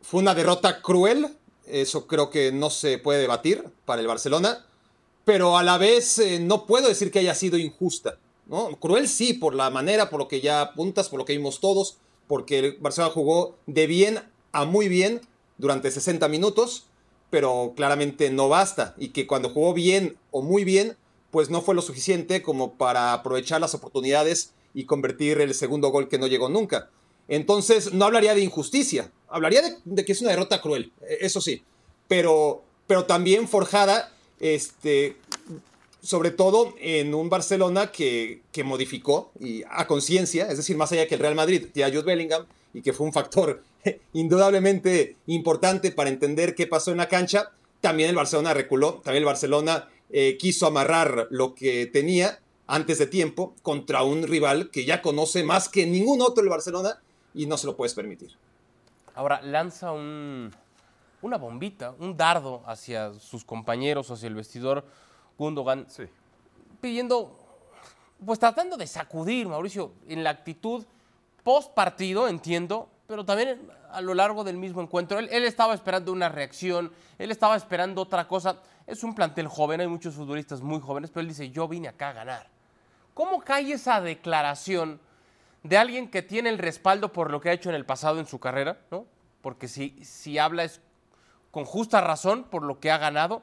fue 0.03 0.21
una 0.21 0.35
derrota 0.35 0.81
cruel 0.81 1.35
eso 1.65 2.07
creo 2.07 2.29
que 2.29 2.51
no 2.51 2.69
se 2.69 2.97
puede 2.97 3.21
debatir 3.21 3.63
para 3.85 4.01
el 4.01 4.07
Barcelona, 4.07 4.65
pero 5.25 5.57
a 5.57 5.63
la 5.63 5.77
vez 5.77 6.19
eh, 6.19 6.39
no 6.39 6.65
puedo 6.65 6.87
decir 6.87 7.11
que 7.11 7.19
haya 7.19 7.35
sido 7.35 7.57
injusta. 7.57 8.17
¿no? 8.47 8.75
Cruel 8.79 9.07
sí, 9.07 9.33
por 9.33 9.55
la 9.55 9.69
manera, 9.69 10.09
por 10.09 10.19
lo 10.19 10.27
que 10.27 10.41
ya 10.41 10.61
apuntas, 10.61 11.09
por 11.09 11.19
lo 11.19 11.25
que 11.25 11.37
vimos 11.37 11.61
todos, 11.61 11.97
porque 12.27 12.59
el 12.59 12.77
Barcelona 12.79 13.13
jugó 13.13 13.55
de 13.65 13.87
bien 13.87 14.19
a 14.51 14.65
muy 14.65 14.89
bien 14.89 15.21
durante 15.57 15.89
60 15.89 16.27
minutos, 16.27 16.85
pero 17.29 17.73
claramente 17.75 18.29
no 18.29 18.49
basta, 18.49 18.93
y 18.97 19.09
que 19.09 19.25
cuando 19.25 19.49
jugó 19.49 19.73
bien 19.73 20.17
o 20.31 20.41
muy 20.41 20.65
bien, 20.65 20.97
pues 21.31 21.49
no 21.49 21.61
fue 21.61 21.73
lo 21.73 21.81
suficiente 21.81 22.43
como 22.43 22.73
para 22.73 23.13
aprovechar 23.13 23.61
las 23.61 23.73
oportunidades 23.73 24.51
y 24.73 24.85
convertir 24.85 25.39
el 25.41 25.53
segundo 25.55 25.89
gol 25.89 26.09
que 26.09 26.19
no 26.19 26.27
llegó 26.27 26.49
nunca. 26.49 26.89
Entonces, 27.27 27.93
no 27.93 28.05
hablaría 28.05 28.35
de 28.35 28.41
injusticia, 28.41 29.11
hablaría 29.29 29.61
de, 29.85 30.05
que 30.05 30.11
es 30.11 30.21
una 30.21 30.31
derrota 30.31 30.61
cruel, 30.61 30.91
e, 31.07 31.25
eso 31.25 31.41
sí, 31.41 31.63
pero, 32.07 32.63
pero 32.87 33.05
también 33.05 33.47
forjada, 33.47 34.11
este, 34.39 35.15
sobre 36.01 36.31
todo 36.31 36.73
en 36.79 37.13
un 37.15 37.29
Barcelona 37.29 37.91
que, 37.91 38.41
que 38.51 38.63
modificó 38.63 39.31
y 39.39 39.63
a 39.69 39.87
conciencia, 39.87 40.49
es 40.49 40.57
decir, 40.57 40.75
más 40.75 40.91
allá 40.91 41.07
que 41.07 41.15
el 41.15 41.21
Real 41.21 41.35
Madrid 41.35 41.67
y 41.73 41.81
a 41.81 41.87
Jude 41.89 42.03
Bellingham, 42.03 42.45
y 42.73 42.81
que 42.81 42.93
fue 42.93 43.05
un 43.05 43.13
factor 43.13 43.63
indudablemente 44.13 45.15
importante 45.27 45.91
para 45.91 46.09
entender 46.09 46.55
qué 46.55 46.67
pasó 46.67 46.91
en 46.91 46.97
la 46.97 47.07
cancha, 47.07 47.51
también 47.81 48.09
el 48.09 48.15
Barcelona 48.15 48.53
reculó, 48.53 49.01
también 49.03 49.23
el 49.23 49.25
Barcelona 49.25 49.89
eh, 50.09 50.37
quiso 50.37 50.67
amarrar 50.67 51.27
lo 51.31 51.55
que 51.55 51.85
tenía 51.85 52.39
antes 52.67 52.97
de 52.97 53.07
tiempo 53.07 53.55
contra 53.61 54.03
un 54.03 54.23
rival 54.23 54.69
que 54.71 54.85
ya 54.85 55.01
conoce 55.01 55.43
más 55.43 55.69
que 55.69 55.85
ningún 55.85 56.21
otro 56.21 56.43
el 56.43 56.49
Barcelona 56.49 57.01
y 57.33 57.45
no 57.45 57.57
se 57.57 57.67
lo 57.67 57.75
puedes 57.75 57.93
permitir. 57.93 58.37
Ahora 59.15 59.41
lanza 59.41 59.91
un, 59.91 60.51
una 61.21 61.37
bombita, 61.37 61.93
un 61.99 62.17
dardo 62.17 62.63
hacia 62.65 63.13
sus 63.13 63.43
compañeros, 63.43 64.09
hacia 64.11 64.27
el 64.27 64.35
vestidor 64.35 64.85
Gundogan, 65.37 65.87
pidiendo, 66.79 67.37
pues 68.23 68.39
tratando 68.39 68.77
de 68.77 68.87
sacudir, 68.87 69.47
Mauricio, 69.47 69.93
en 70.07 70.23
la 70.23 70.29
actitud 70.29 70.85
post 71.43 71.73
partido, 71.73 72.27
entiendo, 72.27 72.89
pero 73.07 73.25
también 73.25 73.69
a 73.91 74.01
lo 74.01 74.13
largo 74.13 74.43
del 74.43 74.57
mismo 74.57 74.81
encuentro. 74.81 75.19
Él, 75.19 75.29
él, 75.31 75.43
estaba 75.43 75.73
esperando 75.73 76.11
una 76.11 76.29
reacción, 76.29 76.91
él 77.17 77.31
estaba 77.31 77.55
esperando 77.55 78.01
otra 78.01 78.27
cosa. 78.27 78.57
Es 78.87 79.03
un 79.03 79.13
plantel 79.15 79.47
joven, 79.47 79.81
hay 79.81 79.87
muchos 79.87 80.15
futbolistas 80.15 80.61
muy 80.61 80.79
jóvenes, 80.79 81.09
pero 81.09 81.21
él 81.21 81.27
dice, 81.27 81.49
yo 81.49 81.67
vine 81.67 81.87
acá 81.87 82.09
a 82.09 82.13
ganar. 82.13 82.47
¿Cómo 83.13 83.41
cae 83.41 83.71
esa 83.71 84.01
declaración 84.01 84.99
de 85.63 85.77
alguien 85.77 86.09
que 86.09 86.21
tiene 86.21 86.49
el 86.49 86.57
respaldo 86.57 87.11
por 87.11 87.31
lo 87.31 87.41
que 87.41 87.49
ha 87.49 87.53
hecho 87.53 87.69
en 87.69 87.75
el 87.75 87.85
pasado 87.85 88.19
en 88.19 88.27
su 88.27 88.39
carrera? 88.39 88.77
¿no? 88.91 89.05
Porque 89.41 89.67
si, 89.67 89.97
si 90.03 90.37
habla 90.37 90.63
es 90.63 90.81
con 91.51 91.65
justa 91.65 92.01
razón 92.01 92.45
por 92.45 92.63
lo 92.63 92.79
que 92.79 92.91
ha 92.91 92.97
ganado, 92.97 93.41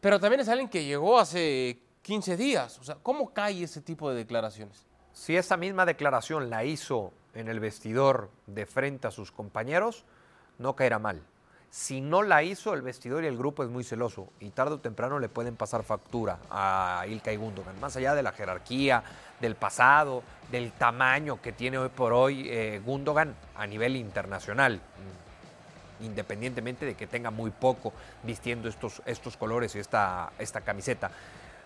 pero 0.00 0.20
también 0.20 0.40
es 0.40 0.48
alguien 0.48 0.68
que 0.68 0.84
llegó 0.84 1.18
hace 1.18 1.78
15 2.02 2.36
días. 2.36 2.78
O 2.78 2.84
sea, 2.84 2.96
¿cómo 3.02 3.32
cae 3.32 3.62
ese 3.62 3.80
tipo 3.80 4.10
de 4.10 4.16
declaraciones? 4.16 4.86
Si 5.12 5.36
esa 5.36 5.56
misma 5.56 5.84
declaración 5.84 6.50
la 6.50 6.64
hizo 6.64 7.12
en 7.34 7.48
el 7.48 7.60
vestidor 7.60 8.30
de 8.46 8.66
frente 8.66 9.08
a 9.08 9.10
sus 9.10 9.32
compañeros, 9.32 10.04
no 10.58 10.76
caerá 10.76 10.98
mal. 10.98 11.22
Si 11.70 12.00
no 12.00 12.22
la 12.22 12.42
hizo, 12.42 12.72
el 12.72 12.82
vestidor 12.82 13.24
y 13.24 13.26
el 13.26 13.36
grupo 13.36 13.62
es 13.62 13.68
muy 13.68 13.84
celoso 13.84 14.28
y 14.40 14.50
tarde 14.50 14.76
o 14.76 14.78
temprano 14.78 15.18
le 15.18 15.28
pueden 15.28 15.54
pasar 15.54 15.82
factura 15.82 16.38
a 16.50 17.04
Ilkay 17.06 17.36
Gundogan. 17.36 17.78
Más 17.78 17.94
allá 17.96 18.14
de 18.14 18.22
la 18.22 18.32
jerarquía, 18.32 19.02
del 19.40 19.54
pasado, 19.54 20.22
del 20.50 20.72
tamaño 20.72 21.40
que 21.40 21.52
tiene 21.52 21.78
hoy 21.78 21.88
por 21.88 22.12
hoy 22.12 22.48
eh, 22.48 22.80
Gundogan 22.84 23.34
a 23.56 23.66
nivel 23.66 23.96
internacional, 23.96 24.80
independientemente 26.00 26.86
de 26.86 26.94
que 26.94 27.06
tenga 27.06 27.30
muy 27.30 27.50
poco 27.50 27.92
vistiendo 28.22 28.68
estos, 28.68 29.02
estos 29.04 29.36
colores 29.36 29.74
y 29.74 29.78
esta, 29.78 30.32
esta 30.38 30.60
camiseta. 30.60 31.10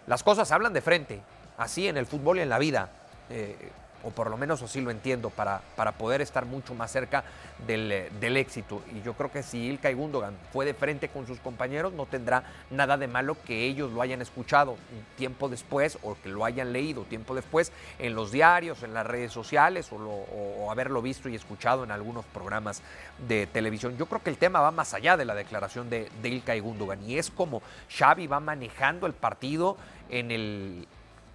Las 0.07 0.23
cosas 0.23 0.51
hablan 0.51 0.73
de 0.73 0.81
frente, 0.81 1.21
así 1.59 1.87
en 1.87 1.97
el 1.97 2.07
fútbol 2.07 2.39
y 2.39 2.43
en 2.43 2.49
la 2.49 2.59
vida. 2.59 2.91
Eh, 3.31 3.57
o 4.05 4.11
por 4.11 4.31
lo 4.31 4.37
menos 4.37 4.63
así 4.63 4.81
lo 4.81 4.91
entiendo, 4.91 5.31
para, 5.31 5.63
para 5.77 5.93
poder 5.93 6.21
estar 6.21 6.45
mucho 6.47 6.75
más 6.75 6.91
cerca 6.91 7.25
del, 7.67 8.09
del, 8.21 8.37
éxito. 8.37 8.83
Y 8.95 9.03
yo 9.03 9.15
creo 9.15 9.31
que 9.31 9.43
si 9.43 9.59
Ilkay 9.59 9.95
Gundogan 9.95 10.37
fue 10.53 10.65
de 10.65 10.75
frente 10.75 11.09
con 11.09 11.27
sus 11.27 11.39
compañeros, 11.39 11.93
no 11.93 12.07
tendrá 12.07 12.45
nada 12.71 12.97
de 12.97 13.07
malo 13.07 13.37
que 13.45 13.65
ellos 13.65 13.93
lo 13.93 14.03
hayan 14.03 14.23
escuchado 14.23 14.77
tiempo 15.17 15.49
después 15.49 15.99
o 16.03 16.17
que 16.23 16.29
lo 16.29 16.45
hayan 16.45 16.73
leído 16.73 17.05
tiempo 17.05 17.35
después 17.35 17.73
en 17.99 18.15
los 18.15 18.33
diarios, 18.33 18.83
en 18.83 18.95
las 18.95 19.07
redes 19.07 19.33
sociales 19.33 19.93
o, 19.93 19.97
o, 19.97 20.71
haberlo 20.71 21.03
visto 21.03 21.29
y 21.29 21.35
escuchado 21.35 21.85
en 21.85 21.91
algunos 21.91 22.25
programas 22.27 22.83
de 23.29 23.47
televisión. 23.47 23.97
Yo 23.97 24.07
creo 24.07 24.23
que 24.23 24.31
el 24.31 24.39
tema 24.39 24.61
va 24.61 24.71
más 24.71 24.95
allá 24.95 25.17
de 25.17 25.25
la 25.25 25.35
declaración 25.35 25.91
de, 25.91 26.11
de 26.23 26.29
Ilkay 26.29 26.61
Gundogan 26.61 27.03
y 27.09 27.19
es 27.19 27.31
como 27.31 27.63
Xavi 27.97 28.27
va 28.27 28.41
manejando 28.41 29.07
el 29.07 29.13
partido 29.13 29.77
en 30.09 30.31
el 30.31 30.89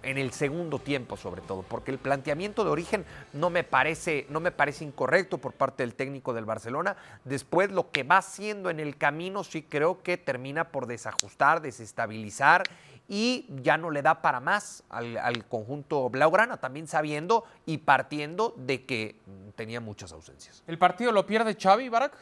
en 0.08 0.16
el 0.16 0.32
segundo 0.32 0.78
tiempo 0.78 1.18
sobre 1.18 1.42
todo, 1.42 1.62
porque 1.62 1.90
el 1.90 1.98
planteamiento 1.98 2.64
de 2.64 2.70
origen 2.70 3.04
no 3.34 3.50
me 3.50 3.62
parece, 3.62 4.26
no 4.30 4.40
me 4.40 4.50
parece 4.50 4.84
incorrecto 4.84 5.36
por 5.36 5.52
parte 5.52 5.82
del 5.82 5.94
técnico 5.94 6.32
del 6.32 6.46
Barcelona. 6.46 6.96
Después 7.24 7.70
lo 7.70 7.90
que 7.90 8.04
va 8.04 8.16
haciendo 8.16 8.70
en 8.70 8.80
el 8.80 8.96
camino 8.96 9.44
sí 9.44 9.62
creo 9.62 10.02
que 10.02 10.16
termina 10.16 10.70
por 10.70 10.86
desajustar, 10.86 11.60
desestabilizar 11.60 12.62
y 13.06 13.46
ya 13.62 13.76
no 13.76 13.90
le 13.90 14.00
da 14.00 14.22
para 14.22 14.40
más 14.40 14.82
al, 14.88 15.18
al 15.18 15.44
conjunto 15.46 16.08
blaugrana, 16.08 16.56
también 16.56 16.86
sabiendo 16.86 17.44
y 17.66 17.78
partiendo 17.78 18.54
de 18.56 18.86
que 18.86 19.16
tenía 19.56 19.80
muchas 19.80 20.12
ausencias. 20.12 20.62
¿El 20.66 20.78
partido 20.78 21.12
lo 21.12 21.26
pierde 21.26 21.54
Xavi, 21.54 21.90
Barak? 21.90 22.16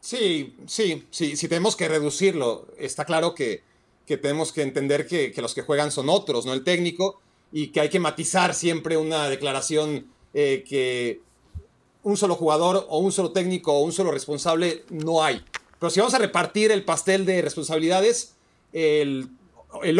Sí, 0.00 0.56
sí, 0.66 1.08
sí, 1.10 1.36
si 1.36 1.48
tenemos 1.48 1.74
que 1.74 1.88
reducirlo, 1.88 2.68
está 2.78 3.04
claro 3.04 3.34
que 3.34 3.67
que 4.08 4.16
tenemos 4.16 4.52
que 4.52 4.62
entender 4.62 5.06
que, 5.06 5.32
los 5.36 5.54
que 5.54 5.60
juegan 5.60 5.92
son 5.92 6.08
otros, 6.08 6.46
no 6.46 6.54
el 6.54 6.64
técnico, 6.64 7.20
y 7.52 7.68
que 7.68 7.80
hay 7.80 7.90
que 7.90 8.00
matizar 8.00 8.54
siempre 8.54 8.96
una 8.96 9.28
declaración 9.28 10.06
eh, 10.32 10.64
que 10.66 11.20
un 12.02 12.16
solo 12.16 12.34
jugador 12.34 12.86
o 12.88 12.98
un 12.98 13.12
solo 13.12 13.32
técnico 13.32 13.72
o 13.72 13.80
un 13.80 13.92
solo 13.92 14.10
responsable 14.10 14.84
no 14.88 15.22
hay. 15.22 15.44
Pero 15.78 15.90
si 15.90 16.00
vamos 16.00 16.14
a 16.14 16.18
repartir 16.18 16.72
el 16.72 16.84
pastel 16.84 17.26
de 17.26 17.42
responsabilidades, 17.42 18.34
el, 18.72 19.28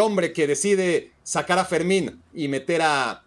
hombre 0.01 0.33
que 0.33 0.47
decide 0.47 1.12
sacar 1.23 1.59
a 1.59 1.66
Fermín 1.66 2.23
y 2.33 2.49
meter 2.49 2.81
a, 2.83 3.23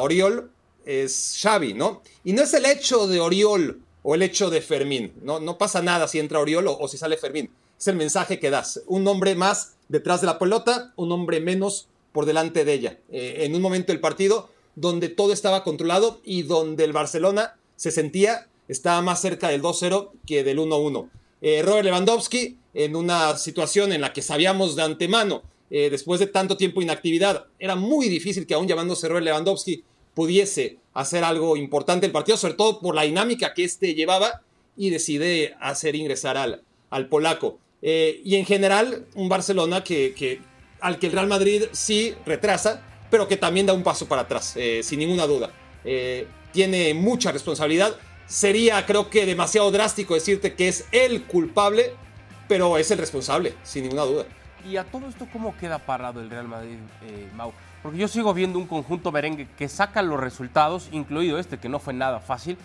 Oriol 0.00 0.50
es 0.84 1.38
Xavi, 1.40 1.74
¿no? 1.74 2.02
Y 2.24 2.32
no 2.32 2.42
es 2.42 2.52
el 2.54 2.66
hecho 2.66 3.06
de 3.06 3.20
Oriol 3.20 3.80
o 4.02 4.14
el 4.14 4.22
hecho 4.22 4.50
de 4.50 4.60
Fermín, 4.60 5.12
no, 5.22 5.38
no 5.38 5.56
pasa 5.56 5.80
nada 5.80 6.08
si 6.08 6.18
entra 6.18 6.40
Oriol 6.40 6.66
o 6.66 6.88
si 6.88 6.98
sale 6.98 7.16
Fermín 7.16 7.48
es 7.78 7.88
el 7.88 7.96
mensaje 7.96 8.38
que 8.38 8.50
das. 8.50 8.82
Un 8.86 9.06
hombre 9.08 9.34
más 9.34 9.74
detrás 9.88 10.20
de 10.20 10.26
la 10.26 10.38
pelota, 10.38 10.92
un 10.96 11.12
hombre 11.12 11.40
menos 11.40 11.88
por 12.12 12.26
delante 12.26 12.64
de 12.64 12.72
ella. 12.72 12.98
Eh, 13.10 13.38
en 13.40 13.54
un 13.54 13.62
momento 13.62 13.92
del 13.92 14.00
partido 14.00 14.50
donde 14.76 15.08
todo 15.08 15.32
estaba 15.32 15.64
controlado 15.64 16.20
y 16.24 16.42
donde 16.42 16.84
el 16.84 16.92
Barcelona 16.92 17.56
se 17.76 17.90
sentía, 17.90 18.48
estaba 18.68 19.02
más 19.02 19.20
cerca 19.20 19.48
del 19.48 19.62
2-0 19.62 20.10
que 20.26 20.44
del 20.44 20.58
1-1. 20.58 21.10
Eh, 21.42 21.62
Robert 21.62 21.84
Lewandowski, 21.84 22.56
en 22.72 22.96
una 22.96 23.36
situación 23.36 23.92
en 23.92 24.00
la 24.00 24.12
que 24.12 24.22
sabíamos 24.22 24.76
de 24.76 24.82
antemano, 24.82 25.42
eh, 25.70 25.90
después 25.90 26.20
de 26.20 26.26
tanto 26.26 26.56
tiempo 26.56 26.80
de 26.80 26.84
inactividad, 26.84 27.46
era 27.58 27.76
muy 27.76 28.08
difícil 28.08 28.46
que 28.46 28.54
aún 28.54 28.68
llamándose 28.68 29.08
Robert 29.08 29.24
Lewandowski 29.24 29.84
pudiese 30.14 30.78
hacer 30.94 31.24
algo 31.24 31.56
importante 31.56 32.06
el 32.06 32.12
partido, 32.12 32.36
sobre 32.36 32.54
todo 32.54 32.80
por 32.80 32.94
la 32.94 33.02
dinámica 33.02 33.52
que 33.52 33.64
éste 33.64 33.94
llevaba, 33.94 34.42
y 34.76 34.90
decide 34.90 35.54
hacer 35.60 35.94
ingresar 35.94 36.36
al, 36.36 36.62
al 36.94 37.08
polaco. 37.08 37.58
Eh, 37.82 38.22
y 38.24 38.36
en 38.36 38.46
general, 38.46 39.04
un 39.16 39.28
Barcelona 39.28 39.82
que, 39.82 40.40
al 40.80 40.98
que 41.00 41.06
el 41.06 41.12
Real 41.12 41.26
Madrid 41.26 41.64
sí 41.72 42.14
retrasa, 42.24 42.82
pero 43.10 43.26
que 43.26 43.36
también 43.36 43.66
da 43.66 43.72
un 43.72 43.82
paso 43.82 44.06
para 44.06 44.22
atrás, 44.22 44.54
eh, 44.56 44.80
sin 44.84 45.00
ninguna 45.00 45.26
duda. 45.26 45.50
Eh, 45.84 46.28
tiene 46.52 46.94
mucha 46.94 47.32
responsabilidad. 47.32 47.96
Sería, 48.26 48.86
creo 48.86 49.10
que, 49.10 49.26
demasiado 49.26 49.72
drástico 49.72 50.14
decirte 50.14 50.54
que 50.54 50.68
es 50.68 50.86
el 50.92 51.24
culpable, 51.24 51.92
pero 52.46 52.78
es 52.78 52.92
el 52.92 52.98
responsable, 52.98 53.54
sin 53.64 53.82
ninguna 53.82 54.02
duda. 54.02 54.24
¿Y 54.64 54.76
a 54.76 54.84
todo 54.84 55.08
esto 55.08 55.26
cómo 55.32 55.56
queda 55.58 55.80
parado 55.80 56.20
el 56.20 56.30
Real 56.30 56.46
Madrid, 56.46 56.78
Mau? 57.34 57.52
Porque 57.82 57.98
yo 57.98 58.06
sigo 58.06 58.32
viendo 58.32 58.58
un 58.58 58.68
conjunto 58.68 59.10
merengue 59.10 59.48
que 59.58 59.68
saca 59.68 60.00
los 60.00 60.20
resultados, 60.20 60.88
incluido 60.92 61.40
este, 61.40 61.58
que 61.58 61.68
no 61.68 61.80
fue 61.80 61.92
nada 61.92 62.20
fácil, 62.20 62.56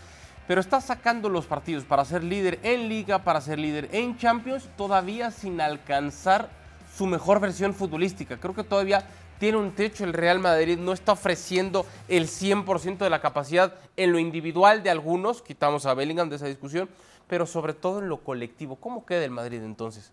pero 0.50 0.62
está 0.62 0.82
sacando 0.82 1.30
los 1.30 1.46
partidos 1.46 1.84
para 1.84 2.04
ser 2.04 2.24
líder 2.24 2.58
en 2.64 2.90
liga, 2.90 3.20
para 3.20 3.40
ser 3.40 3.60
líder 3.60 3.88
en 3.92 4.18
Champions, 4.18 4.68
todavía 4.76 5.30
sin 5.30 5.62
alcanzar 5.62 6.50
su 6.98 7.06
mejor 7.06 7.40
versión 7.40 7.76
futbolística. 7.76 8.40
Creo 8.40 8.56
que 8.56 8.64
todavía 8.64 9.06
tiene 9.38 9.60
un 9.60 9.74
techo 9.76 10.06
el 10.06 10.12
Real 10.12 10.40
Madrid, 10.40 10.80
no 10.80 10.92
está 10.92 11.12
ofreciendo 11.12 11.86
el 12.08 12.28
100% 12.28 12.98
de 12.98 13.12
la 13.12 13.22
capacidad 13.22 13.76
en 13.96 14.12
lo 14.12 14.18
individual 14.18 14.82
de 14.82 14.90
algunos, 14.90 15.44
quitamos 15.44 15.86
a 15.86 15.94
Bellingham 15.94 16.30
de 16.30 16.38
esa 16.38 16.48
discusión, 16.48 16.90
pero 17.28 17.46
sobre 17.46 17.76
todo 17.76 18.00
en 18.00 18.10
lo 18.10 18.18
colectivo. 18.18 18.76
¿Cómo 18.76 19.06
queda 19.06 19.24
el 19.26 19.30
Madrid 19.30 19.62
entonces? 19.62 20.12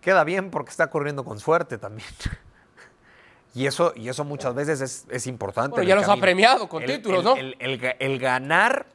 Queda 0.00 0.22
bien 0.22 0.52
porque 0.52 0.70
está 0.70 0.90
corriendo 0.90 1.24
con 1.24 1.40
suerte 1.40 1.76
también. 1.76 2.06
Y 3.54 3.66
eso, 3.66 3.92
y 3.96 4.08
eso 4.08 4.24
muchas 4.24 4.54
veces 4.54 5.06
es, 5.10 5.26
importante. 5.26 5.74
Pero 5.74 5.88
ya 5.88 5.96
los 5.96 6.06
ha 6.06 6.16
premiado 6.16 6.68
con 6.68 6.84
títulos, 6.84 7.24
¿no? 7.24 7.34
el, 7.34 8.18
ganar 8.20 8.86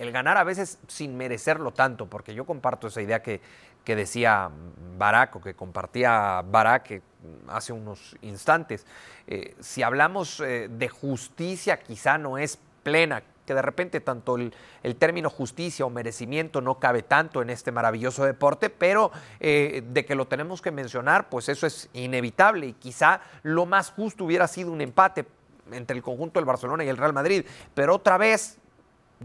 el 0.00 0.12
ganar 0.12 0.38
a 0.38 0.44
veces 0.44 0.78
sin 0.88 1.14
merecerlo 1.16 1.72
tanto, 1.72 2.06
porque 2.06 2.34
yo 2.34 2.46
comparto 2.46 2.86
esa 2.86 3.02
idea 3.02 3.22
que, 3.22 3.42
que 3.84 3.94
decía 3.94 4.50
Barak 4.96 5.36
o 5.36 5.40
que 5.42 5.52
compartía 5.52 6.42
Barak 6.42 7.02
hace 7.48 7.74
unos 7.74 8.16
instantes. 8.22 8.86
Eh, 9.26 9.54
si 9.60 9.82
hablamos 9.82 10.40
eh, 10.40 10.68
de 10.70 10.88
justicia, 10.88 11.78
quizá 11.80 12.16
no 12.16 12.38
es 12.38 12.58
plena, 12.82 13.22
que 13.44 13.52
de 13.52 13.60
repente 13.60 14.00
tanto 14.00 14.36
el, 14.36 14.54
término 14.96 15.28
justicia 15.28 15.84
o 15.84 15.90
merecimiento 15.90 16.62
no 16.62 16.78
cabe 16.78 17.02
tanto 17.02 17.42
en 17.42 17.50
este 17.50 17.70
maravilloso 17.70 18.24
deporte, 18.24 18.70
pero 18.70 19.10
eh, 19.38 19.82
de 19.86 20.06
que 20.06 20.14
lo 20.14 20.28
tenemos 20.28 20.62
que 20.62 20.70
mencionar, 20.70 21.28
pues 21.28 21.50
eso 21.50 21.66
es 21.66 21.90
inevitable 21.92 22.68
y 22.68 22.72
quizá 22.72 23.20
lo 23.42 23.66
más 23.66 23.90
justo 23.90 24.24
hubiera 24.24 24.48
sido 24.48 24.72
un 24.72 24.80
empate 24.80 25.26
entre 25.72 25.94
el 25.94 26.02
conjunto 26.02 26.40
del 26.40 26.46
Barcelona 26.46 26.84
y 26.84 26.88
el 26.88 26.96
Real 26.96 27.12
Madrid, 27.12 27.44
pero 27.74 27.96
otra 27.96 28.16
vez 28.16 28.56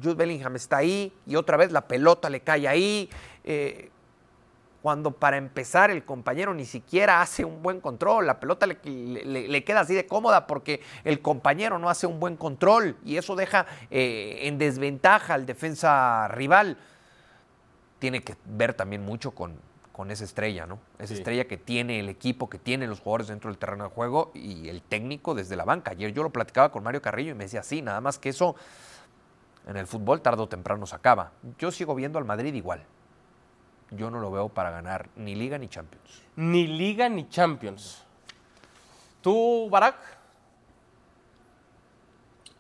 Jude 0.02 0.16
Bellingham 0.16 0.56
está 0.56 0.78
ahí 0.78 1.14
y 1.26 1.36
otra 1.36 1.58
vez 1.58 1.72
la 1.72 1.88
pelota 1.88 2.30
le 2.30 2.42
cae 2.42 2.68
ahí. 2.68 3.10
Eh, 3.44 3.92
cuando 4.82 5.10
para 5.10 5.38
empezar 5.38 5.90
el 5.90 6.06
compañero 6.06 6.54
ni 6.54 6.66
siquiera 6.66 7.20
hace 7.20 7.44
un 7.44 7.64
buen 7.64 7.82
control, 7.82 8.28
la 8.28 8.40
pelota 8.40 8.68
le, 8.68 9.64
queda 9.64 9.80
así 9.80 9.96
de 9.96 10.06
cómoda 10.06 10.46
porque 10.46 10.80
el 11.04 11.24
compañero 11.24 11.80
no 11.80 11.90
hace 11.90 12.06
un 12.06 12.20
buen 12.20 12.38
control 12.38 12.96
y 13.04 13.18
eso 13.18 13.36
deja 13.36 13.66
eh, 13.90 14.42
en 14.44 14.60
desventaja 14.60 15.34
al 15.34 15.48
defensa 15.48 16.28
rival. 16.28 16.78
Tiene 17.98 18.22
que 18.22 18.36
ver 18.46 18.76
también 18.76 19.04
mucho 19.04 19.32
con, 19.32 19.58
con 19.92 20.12
esa 20.12 20.24
estrella, 20.24 20.68
¿no? 20.68 20.78
Esa 21.00 21.16
estrella 21.16 21.48
que 21.48 21.58
tiene 21.58 22.00
el 22.00 22.10
equipo, 22.10 22.48
que 22.48 22.60
tiene 22.60 22.86
los 22.86 23.00
jugadores 23.00 23.28
dentro 23.30 23.50
del 23.50 23.58
terreno 23.58 23.86
de 23.86 23.90
juego 23.90 24.32
y 24.36 24.70
el 24.70 24.84
técnico 24.84 25.34
desde 25.34 25.56
la 25.56 25.64
banca. 25.64 25.92
Ayer 25.92 26.14
yo 26.14 26.22
lo 26.22 26.30
platicaba 26.30 26.72
con 26.72 26.84
Mario 26.84 27.02
Carrillo 27.02 27.32
y 27.32 27.34
me 27.34 27.46
decía, 27.46 27.64
sí, 27.64 27.82
nada 27.82 28.02
más 28.02 28.20
que 28.20 28.30
eso 28.30 28.56
en 29.68 29.78
el 29.78 29.88
fútbol 29.88 30.22
tarde 30.22 30.44
o 30.44 30.48
temprano 30.48 30.86
se 30.86 30.96
acaba. 30.96 31.32
Yo 31.58 31.72
sigo 31.72 31.96
viendo 31.96 32.20
al 32.20 32.26
Madrid 32.26 32.54
igual. 32.54 32.84
Yo 33.92 34.10
no 34.10 34.20
lo 34.20 34.32
veo 34.32 34.50
para 34.50 34.72
ganar 34.72 35.10
ni 35.16 35.36
Liga 35.36 35.58
ni 35.58 35.68
Champions. 35.68 36.22
Ni 36.36 36.68
Liga 36.68 37.10
ni 37.10 37.30
Champions. 37.30 38.04
¿Tú, 39.22 39.70
Barak? 39.70 39.96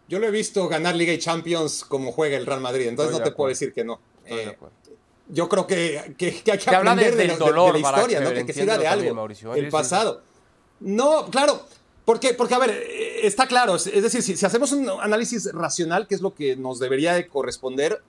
Yo 0.07 0.19
lo 0.19 0.27
he 0.27 0.31
visto 0.31 0.67
ganar 0.67 0.95
Liga 0.95 1.13
y 1.13 1.17
Champions 1.17 1.83
como 1.83 2.11
juega 2.11 2.37
el 2.37 2.45
Real 2.45 2.61
Madrid, 2.61 2.87
entonces 2.87 3.17
no 3.17 3.23
te 3.23 3.31
puedo 3.31 3.49
decir 3.49 3.73
que 3.73 3.83
no. 3.83 3.99
Eh, 4.25 4.55
yo 5.27 5.49
creo 5.49 5.65
que, 5.65 6.15
que, 6.17 6.43
hay 6.51 6.57
que 6.59 6.75
aprender 6.75 7.15
de, 7.15 7.35
dolor, 7.35 7.73
de, 7.73 7.81
la 7.81 7.89
historia, 7.89 8.19
¿no? 8.19 8.31
que, 8.31 8.45
que 8.45 8.53
sirva 8.53 8.77
de 8.77 8.87
algo. 8.87 9.27
el 9.55 9.69
pasado. 9.69 10.21
No, 10.79 11.25
claro, 11.31 11.65
porque, 12.05 12.33
porque, 12.33 12.53
a 12.53 12.59
ver, 12.59 12.69
eh, 12.69 13.25
está 13.25 13.47
claro, 13.47 13.75
es, 13.75 13.85
decir, 13.85 14.21
si, 14.21 14.45
hacemos 14.45 14.71
un 14.71 14.89
análisis 14.89 15.51
racional, 15.51 16.07
que 16.07 16.15
es 16.15 16.21
lo 16.21 16.35
que 16.35 16.55
nos 16.55 16.79
debería 16.79 17.13
de 17.13 17.27
corresponder, 17.27 18.01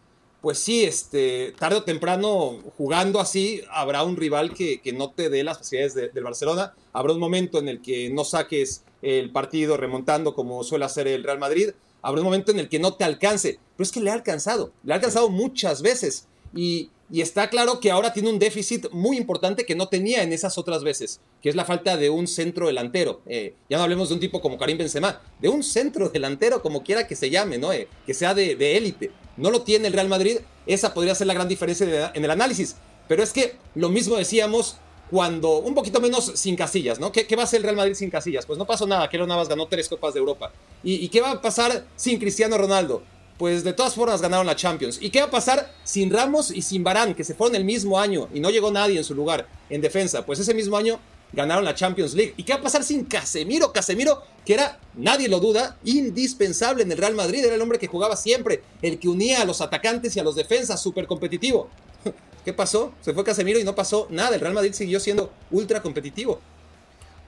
pues 0.42 0.58
sí, 0.58 0.84
este, 0.84 1.54
tarde 1.58 1.78
o 1.78 1.82
temprano, 1.82 2.58
jugando 2.76 3.20
así, 3.20 3.62
habrá 3.70 4.04
un 4.04 4.16
rival 4.16 4.52
que, 4.52 4.80
no 4.94 5.10
te 5.10 5.30
dé 5.30 5.42
las 5.42 5.58
facilidades 5.58 5.94
del 5.94 6.22
Barcelona, 6.24 6.74
habrá 6.92 7.14
un 7.14 7.20
momento 7.20 7.58
en 7.58 7.68
el 7.68 7.80
que 7.80 8.10
no 8.10 8.24
saques 8.24 8.84
el 9.02 9.30
partido 9.30 9.76
remontando 9.76 10.34
como 10.34 10.62
suele 10.62 10.84
hacer 10.84 11.08
el 11.08 11.24
Real 11.24 11.38
Madrid, 11.38 11.70
habrá 12.02 12.20
un 12.20 12.26
momento 12.26 12.52
en 12.52 12.60
el 12.60 12.68
que 12.68 12.78
no 12.78 12.94
te 12.94 13.04
alcance, 13.04 13.58
pero 13.76 13.84
es 13.84 13.92
que 13.92 14.00
le 14.00 14.10
ha 14.10 14.14
alcanzado, 14.14 14.72
le 14.84 14.92
ha 14.92 14.96
alcanzado 14.96 15.30
muchas 15.30 15.82
veces. 15.82 16.28
Y, 16.54 16.90
y 17.10 17.20
está 17.20 17.48
claro 17.50 17.78
que 17.80 17.90
ahora 17.90 18.12
tiene 18.12 18.30
un 18.30 18.38
déficit 18.38 18.90
muy 18.90 19.16
importante 19.16 19.64
que 19.64 19.74
no 19.74 19.88
tenía 19.88 20.22
en 20.22 20.32
esas 20.32 20.58
otras 20.58 20.82
veces, 20.82 21.20
que 21.40 21.48
es 21.48 21.54
la 21.54 21.64
falta 21.64 21.96
de 21.96 22.10
un 22.10 22.26
centro 22.26 22.66
delantero. 22.66 23.20
Eh, 23.26 23.54
ya 23.70 23.76
no 23.76 23.84
hablemos 23.84 24.08
de 24.08 24.14
un 24.14 24.20
tipo 24.20 24.40
como 24.40 24.58
Karim 24.58 24.78
Benzema, 24.78 25.20
de 25.40 25.48
un 25.48 25.62
centro 25.62 26.08
delantero 26.12 26.62
como 26.62 26.82
quiera 26.82 27.06
que 27.06 27.16
se 27.16 27.30
llame, 27.30 27.58
¿no? 27.58 27.72
Eh, 27.72 27.88
que 28.04 28.14
sea 28.14 28.34
de 28.34 28.76
élite. 28.76 29.12
no 29.36 29.50
lo 29.50 29.62
tiene 29.62 29.86
el 29.86 29.92
Real 29.92 30.08
Madrid, 30.08 30.38
esa 30.66 30.94
podría 30.94 31.14
ser 31.14 31.26
la 31.26 31.34
gran 31.34 31.48
diferencia 31.48 32.10
en 32.14 32.24
el 32.24 32.30
análisis. 32.30 32.76
Pero 33.08 33.22
es 33.22 33.32
que 33.32 33.56
lo 33.74 33.88
mismo 33.88 34.16
decíamos 34.16 34.78
cuando, 35.10 35.58
un 35.58 35.74
poquito 35.74 36.00
menos 36.00 36.32
sin 36.34 36.56
casillas, 36.56 36.98
¿no? 36.98 37.12
¿Qué, 37.12 37.36
va 37.36 37.42
a 37.42 37.44
hacer 37.44 37.58
el 37.58 37.64
Real 37.64 37.76
Madrid 37.76 37.94
sin 37.94 38.10
casillas? 38.10 38.44
Pues 38.46 38.58
no 38.58 38.66
pasó 38.66 38.86
nada, 38.86 39.08
Keylor 39.08 39.28
Navas 39.28 39.48
ganó 39.48 39.66
tres 39.66 39.88
Copas 39.88 40.14
de 40.14 40.20
Europa. 40.20 40.52
¿Y, 40.82 40.94
¿Y 40.94 41.08
qué 41.08 41.20
va 41.20 41.30
a 41.30 41.40
pasar 41.40 41.86
sin 41.94 42.18
Cristiano 42.18 42.58
Ronaldo? 42.58 43.02
Pues 43.38 43.64
de 43.64 43.72
todas 43.72 43.94
formas 43.94 44.22
ganaron 44.22 44.46
la 44.46 44.56
Champions. 44.56 44.98
¿Y 45.00 45.10
qué 45.10 45.20
va 45.20 45.26
a 45.26 45.30
pasar 45.30 45.72
sin 45.84 46.10
Ramos 46.10 46.50
y 46.50 46.62
sin 46.62 46.82
Barán, 46.82 47.14
que 47.14 47.24
se 47.24 47.34
fueron 47.34 47.56
el 47.56 47.64
mismo 47.64 47.98
año 47.98 48.28
y 48.32 48.40
no 48.40 48.50
llegó 48.50 48.70
nadie 48.70 48.98
en 48.98 49.04
su 49.04 49.14
lugar 49.14 49.46
en 49.68 49.80
defensa? 49.80 50.24
Pues 50.24 50.38
ese 50.38 50.54
mismo 50.54 50.76
año 50.76 50.98
ganaron 51.32 51.64
la 51.64 51.74
Champions 51.74 52.14
League. 52.14 52.34
¿Y 52.36 52.44
qué 52.44 52.54
va 52.54 52.60
a 52.60 52.62
pasar 52.62 52.82
sin 52.82 53.04
Casemiro? 53.04 53.72
Casemiro, 53.72 54.22
que 54.44 54.54
era, 54.54 54.78
nadie 54.94 55.28
lo 55.28 55.40
duda, 55.40 55.76
indispensable 55.84 56.82
en 56.82 56.92
el 56.92 56.98
Real 56.98 57.14
Madrid, 57.14 57.44
era 57.44 57.54
el 57.54 57.60
hombre 57.60 57.78
que 57.78 57.88
jugaba 57.88 58.16
siempre, 58.16 58.62
el 58.80 58.98
que 58.98 59.08
unía 59.08 59.42
a 59.42 59.44
los 59.44 59.60
atacantes 59.60 60.16
y 60.16 60.20
a 60.20 60.24
los 60.24 60.34
defensas, 60.34 60.80
súper 60.82 61.06
competitivo. 61.06 61.68
¿Qué 62.44 62.52
pasó? 62.52 62.92
Se 63.02 63.12
fue 63.12 63.24
Casemiro 63.24 63.58
y 63.58 63.64
no 63.64 63.74
pasó 63.74 64.06
nada. 64.10 64.34
El 64.34 64.40
Real 64.40 64.54
Madrid 64.54 64.72
siguió 64.72 65.00
siendo 65.00 65.30
ultra 65.50 65.82
competitivo. 65.82 66.40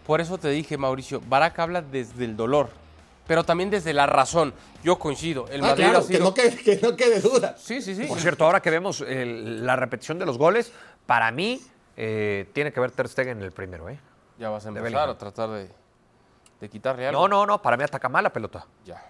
Por 0.07 0.21
eso 0.23 0.39
te 0.39 0.49
dije, 0.49 0.79
Mauricio, 0.79 1.21
Barak 1.29 1.59
habla 1.59 1.83
desde 1.83 2.25
el 2.25 2.37
dolor 2.37 2.71
pero 3.29 3.45
también 3.45 3.69
desde 3.71 3.93
la 3.93 4.07
razón. 4.07 4.55
Yo 4.83 4.99
coincido. 4.99 5.47
El 5.49 5.63
ah, 5.63 5.75
claro, 5.77 6.05
que, 6.05 6.19
no 6.19 6.35
quede, 6.97 7.21
duda. 7.21 7.55
Sí, 7.59 7.83
sí, 7.83 7.95
sí. 7.95 8.07
Por 8.07 8.19
cierto, 8.19 8.45
ahora 8.45 8.61
que 8.61 8.71
vemos 8.71 9.05
la 9.07 9.77
repetición 9.77 10.19
de 10.19 10.27
los 10.27 10.39
goles, 10.39 10.73
para 11.07 11.31
mí 11.31 11.61
eh, 11.97 12.49
tiene 12.55 12.73
que 12.73 12.81
ver 12.81 12.91
Ter 12.91 13.07
Stegen 13.07 13.39
en 13.39 13.45
el 13.45 13.53
primero. 13.53 13.89
¿eh? 13.89 14.01
Ya 14.39 14.49
vas 14.49 14.65
a 14.65 14.71
empezar 14.71 15.11
a 15.11 15.19
tratar 15.19 15.51
de, 15.51 15.69
de 16.59 16.69
quitarle 16.71 17.07
algo. 17.07 17.21
No, 17.21 17.29
no, 17.29 17.47
no, 17.47 17.63
para 17.63 17.77
mí 17.77 17.85
ataca 17.85 18.09
mal 18.09 18.25
la 18.25 18.33
pelota. 18.33 18.65
Ya. 18.87 19.05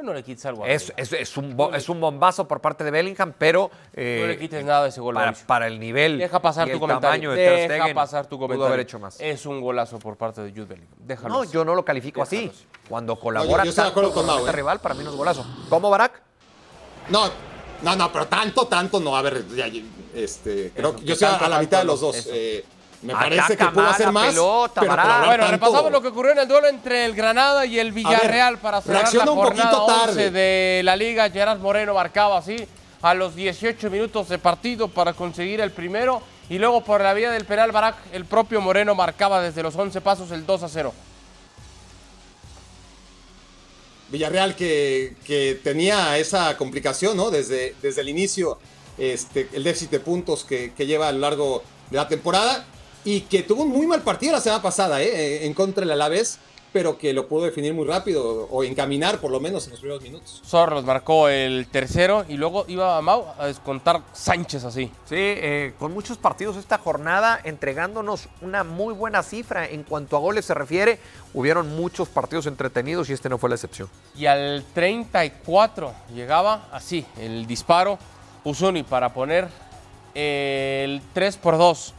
Bueno, 0.00 0.14
le 0.14 0.22
quites 0.22 0.46
algo. 0.46 0.64
Es, 0.64 0.90
es, 0.96 1.12
es, 1.12 1.36
un 1.36 1.54
es, 1.74 1.88
un 1.90 2.00
bombazo 2.00 2.48
por 2.48 2.62
parte 2.62 2.84
de 2.84 2.90
Bellingham, 2.90 3.34
pero. 3.36 3.70
Eh, 3.92 4.20
no 4.22 4.28
le 4.28 4.38
quites 4.38 4.64
nada 4.64 4.84
de 4.84 4.88
ese 4.88 4.98
gol. 5.02 5.14
Para, 5.14 5.34
para 5.34 5.66
el 5.66 5.78
nivel. 5.78 6.16
Deja 6.16 6.40
pasar 6.40 6.70
tu 6.70 6.80
comentario. 6.80 7.32
De 7.32 7.36
Ter 7.36 7.70
Deja 7.70 7.92
pasar 7.92 8.26
tu 8.26 8.38
comentario. 8.38 8.66
haber 8.66 8.80
hecho 8.80 8.98
más. 8.98 9.20
Es 9.20 9.44
un 9.44 9.60
golazo 9.60 9.98
por 9.98 10.16
parte 10.16 10.40
de 10.40 10.52
Jude 10.52 10.64
Bellingham. 10.64 10.94
Déjalo. 11.00 11.28
No, 11.28 11.44
yo 11.44 11.66
no 11.66 11.74
lo 11.74 11.84
califico 11.84 12.22
así. 12.22 12.50
Cuando 12.88 13.20
colabora 13.20 13.62
yo, 13.64 13.92
con 13.92 14.30
el 14.30 14.48
¿eh? 14.48 14.52
rival, 14.52 14.80
para 14.80 14.94
mí 14.94 15.04
no 15.04 15.10
es 15.10 15.16
golazo. 15.16 15.44
¿Cómo, 15.68 15.90
Barak? 15.90 16.22
No, 17.10 17.28
no, 17.82 17.96
no, 17.96 18.10
pero 18.10 18.26
tanto, 18.26 18.66
tanto 18.68 19.00
no. 19.00 19.14
A 19.14 19.20
ver, 19.20 19.44
este, 20.14 20.72
creo 20.74 20.96
que 20.96 21.04
yo 21.04 21.12
estoy 21.12 21.28
a 21.28 21.46
la 21.46 21.60
mitad 21.60 21.80
de 21.80 21.84
los 21.84 22.00
dos. 22.00 22.26
Eh, 22.32 22.64
me 23.02 23.14
parece 23.14 23.56
que 23.56 23.64
pudo 23.66 23.86
hacer 23.88 24.12
más. 24.12 24.28
Pelota, 24.28 24.80
pero 24.80 25.26
bueno, 25.26 25.46
repasamos 25.50 25.90
lo 25.90 26.02
que 26.02 26.08
ocurrió 26.08 26.32
en 26.32 26.38
el 26.40 26.48
duelo 26.48 26.68
entre 26.68 27.06
el 27.06 27.14
Granada 27.14 27.64
y 27.64 27.78
el 27.78 27.92
Villarreal 27.92 28.58
para 28.58 28.82
cerrar 28.82 29.12
la 29.12 29.26
jornada 29.26 29.82
11 29.82 30.30
de 30.30 30.82
la 30.84 30.96
Liga. 30.96 31.30
Gerard 31.30 31.58
Moreno 31.60 31.94
marcaba 31.94 32.38
así 32.38 32.56
a 33.00 33.14
los 33.14 33.34
18 33.34 33.88
minutos 33.88 34.28
de 34.28 34.38
partido 34.38 34.88
para 34.88 35.14
conseguir 35.14 35.60
el 35.60 35.70
primero 35.70 36.22
y 36.50 36.58
luego 36.58 36.84
por 36.84 37.00
la 37.00 37.14
vía 37.14 37.30
del 37.30 37.46
penal 37.46 37.72
Barak 37.72 37.96
el 38.12 38.26
propio 38.26 38.60
Moreno 38.60 38.94
marcaba 38.94 39.40
desde 39.40 39.62
los 39.62 39.74
11 39.74 40.00
pasos 40.02 40.30
el 40.32 40.44
2 40.44 40.62
a 40.62 40.68
0. 40.68 40.92
Villarreal 44.10 44.56
que, 44.56 45.14
que 45.24 45.58
tenía 45.62 46.18
esa 46.18 46.56
complicación, 46.58 47.16
¿no? 47.16 47.30
Desde, 47.30 47.76
desde 47.80 48.00
el 48.02 48.08
inicio, 48.08 48.58
este, 48.98 49.48
el 49.52 49.62
déficit 49.62 49.90
de 49.90 50.00
puntos 50.00 50.44
que, 50.44 50.74
que 50.74 50.84
lleva 50.84 51.08
a 51.08 51.12
lo 51.12 51.20
largo 51.20 51.62
de 51.90 51.96
la 51.96 52.08
temporada 52.08 52.66
y 53.04 53.22
que 53.22 53.42
tuvo 53.42 53.62
un 53.62 53.70
muy 53.70 53.86
mal 53.86 54.02
partido 54.02 54.32
la 54.32 54.40
semana 54.40 54.62
pasada 54.62 55.02
¿eh? 55.02 55.46
en 55.46 55.54
contra 55.54 55.80
del 55.80 55.92
Alavés, 55.92 56.38
pero 56.72 56.98
que 56.98 57.12
lo 57.12 57.26
pudo 57.26 57.46
definir 57.46 57.74
muy 57.74 57.84
rápido 57.84 58.46
o 58.50 58.62
encaminar 58.62 59.18
por 59.18 59.30
lo 59.30 59.40
menos 59.40 59.64
en 59.64 59.72
los 59.72 59.80
primeros 59.80 60.02
minutos. 60.02 60.42
Zorros 60.46 60.84
marcó 60.84 61.28
el 61.28 61.66
tercero 61.66 62.24
y 62.28 62.36
luego 62.36 62.64
iba 62.68 62.96
a 62.96 63.02
Mau 63.02 63.26
a 63.38 63.46
descontar 63.46 64.02
Sánchez 64.12 64.64
así. 64.64 64.86
Sí, 65.06 65.16
eh, 65.16 65.74
con 65.78 65.92
muchos 65.92 66.18
partidos 66.18 66.56
esta 66.56 66.78
jornada 66.78 67.40
entregándonos 67.42 68.28
una 68.40 68.62
muy 68.62 68.94
buena 68.94 69.22
cifra 69.22 69.66
en 69.66 69.82
cuanto 69.82 70.16
a 70.16 70.20
goles 70.20 70.44
se 70.44 70.54
refiere. 70.54 70.98
Hubieron 71.34 71.74
muchos 71.74 72.08
partidos 72.08 72.46
entretenidos 72.46 73.10
y 73.10 73.14
este 73.14 73.28
no 73.28 73.38
fue 73.38 73.48
la 73.48 73.56
excepción. 73.56 73.88
Y 74.16 74.26
al 74.26 74.64
34 74.74 75.92
llegaba 76.14 76.68
así 76.72 77.04
el 77.18 77.46
disparo 77.46 77.98
Usuni 78.44 78.84
para 78.84 79.12
poner 79.12 79.48
el 80.14 81.02
3 81.14 81.36
por 81.36 81.58
2 81.58 81.94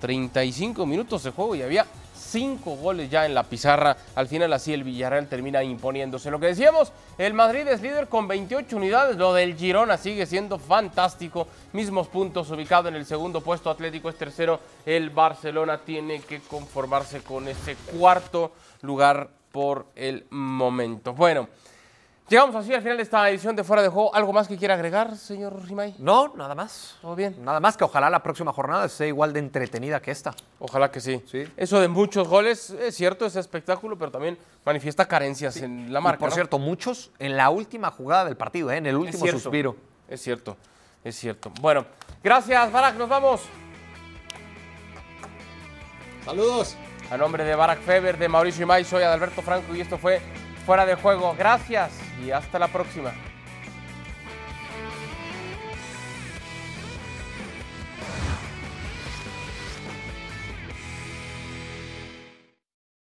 35 0.00 0.86
minutos 0.86 1.22
de 1.22 1.30
juego 1.30 1.54
y 1.54 1.62
había 1.62 1.86
5 2.30 2.76
goles 2.76 3.10
ya 3.10 3.26
en 3.26 3.34
la 3.34 3.42
pizarra. 3.42 3.96
Al 4.14 4.28
final 4.28 4.52
así 4.52 4.72
el 4.72 4.84
Villarreal 4.84 5.28
termina 5.28 5.62
imponiéndose. 5.62 6.30
Lo 6.30 6.38
que 6.38 6.46
decíamos, 6.46 6.92
el 7.18 7.34
Madrid 7.34 7.66
es 7.68 7.82
líder 7.82 8.08
con 8.08 8.28
28 8.28 8.76
unidades. 8.76 9.16
Lo 9.16 9.34
del 9.34 9.56
Girona 9.56 9.96
sigue 9.96 10.26
siendo 10.26 10.58
fantástico. 10.58 11.48
Mismos 11.72 12.08
puntos 12.08 12.50
ubicado 12.50 12.88
en 12.88 12.94
el 12.94 13.06
segundo 13.06 13.40
puesto. 13.40 13.70
Atlético 13.70 14.08
es 14.08 14.16
tercero. 14.16 14.60
El 14.86 15.10
Barcelona 15.10 15.78
tiene 15.78 16.20
que 16.20 16.40
conformarse 16.40 17.22
con 17.22 17.48
ese 17.48 17.76
cuarto 17.98 18.52
lugar 18.82 19.28
por 19.52 19.86
el 19.96 20.26
momento. 20.30 21.12
Bueno. 21.14 21.48
Llegamos 22.30 22.54
así 22.54 22.72
al 22.72 22.80
final 22.80 22.96
de 22.96 23.02
esta 23.02 23.28
edición 23.28 23.56
de 23.56 23.64
Fuera 23.64 23.82
de 23.82 23.88
Juego. 23.88 24.14
¿Algo 24.14 24.32
más 24.32 24.46
que 24.46 24.56
quiera 24.56 24.74
agregar, 24.74 25.16
señor 25.16 25.66
Rimay? 25.66 25.96
No, 25.98 26.32
nada 26.36 26.54
más. 26.54 26.96
¿Todo 27.02 27.16
bien? 27.16 27.34
Nada 27.44 27.58
más 27.58 27.76
que 27.76 27.82
ojalá 27.82 28.08
la 28.08 28.22
próxima 28.22 28.52
jornada 28.52 28.88
sea 28.88 29.08
igual 29.08 29.32
de 29.32 29.40
entretenida 29.40 30.00
que 30.00 30.12
esta. 30.12 30.32
Ojalá 30.60 30.92
que 30.92 31.00
sí. 31.00 31.20
sí. 31.26 31.42
Eso 31.56 31.80
de 31.80 31.88
muchos 31.88 32.28
goles 32.28 32.70
es 32.70 32.94
cierto, 32.94 33.26
ese 33.26 33.40
espectáculo, 33.40 33.98
pero 33.98 34.12
también 34.12 34.38
manifiesta 34.64 35.08
carencias 35.08 35.56
en 35.56 35.92
la 35.92 36.00
marca. 36.00 36.20
por 36.20 36.30
cierto, 36.30 36.60
muchos 36.60 37.10
en 37.18 37.36
la 37.36 37.50
última 37.50 37.90
jugada 37.90 38.26
del 38.26 38.36
partido, 38.36 38.70
¿eh? 38.70 38.76
en 38.76 38.86
el 38.86 38.94
último 38.94 39.26
suspiro. 39.26 39.74
Es 40.08 40.22
cierto, 40.22 40.56
es 41.02 41.16
cierto. 41.16 41.50
Bueno, 41.60 41.84
gracias, 42.22 42.70
Barak, 42.70 42.94
nos 42.94 43.08
vamos. 43.08 43.40
Saludos. 46.24 46.76
A 47.10 47.16
nombre 47.16 47.42
de 47.42 47.56
Barack 47.56 47.80
Feber, 47.80 48.16
de 48.16 48.28
Mauricio 48.28 48.62
Imay, 48.62 48.84
soy 48.84 49.02
Adalberto 49.02 49.42
Franco 49.42 49.74
y 49.74 49.80
esto 49.80 49.98
fue 49.98 50.20
Fuera 50.66 50.86
de 50.86 50.94
Juego. 50.94 51.34
Gracias 51.38 51.90
y 52.24 52.30
hasta 52.30 52.58
la 52.58 52.68
próxima. 52.68 53.12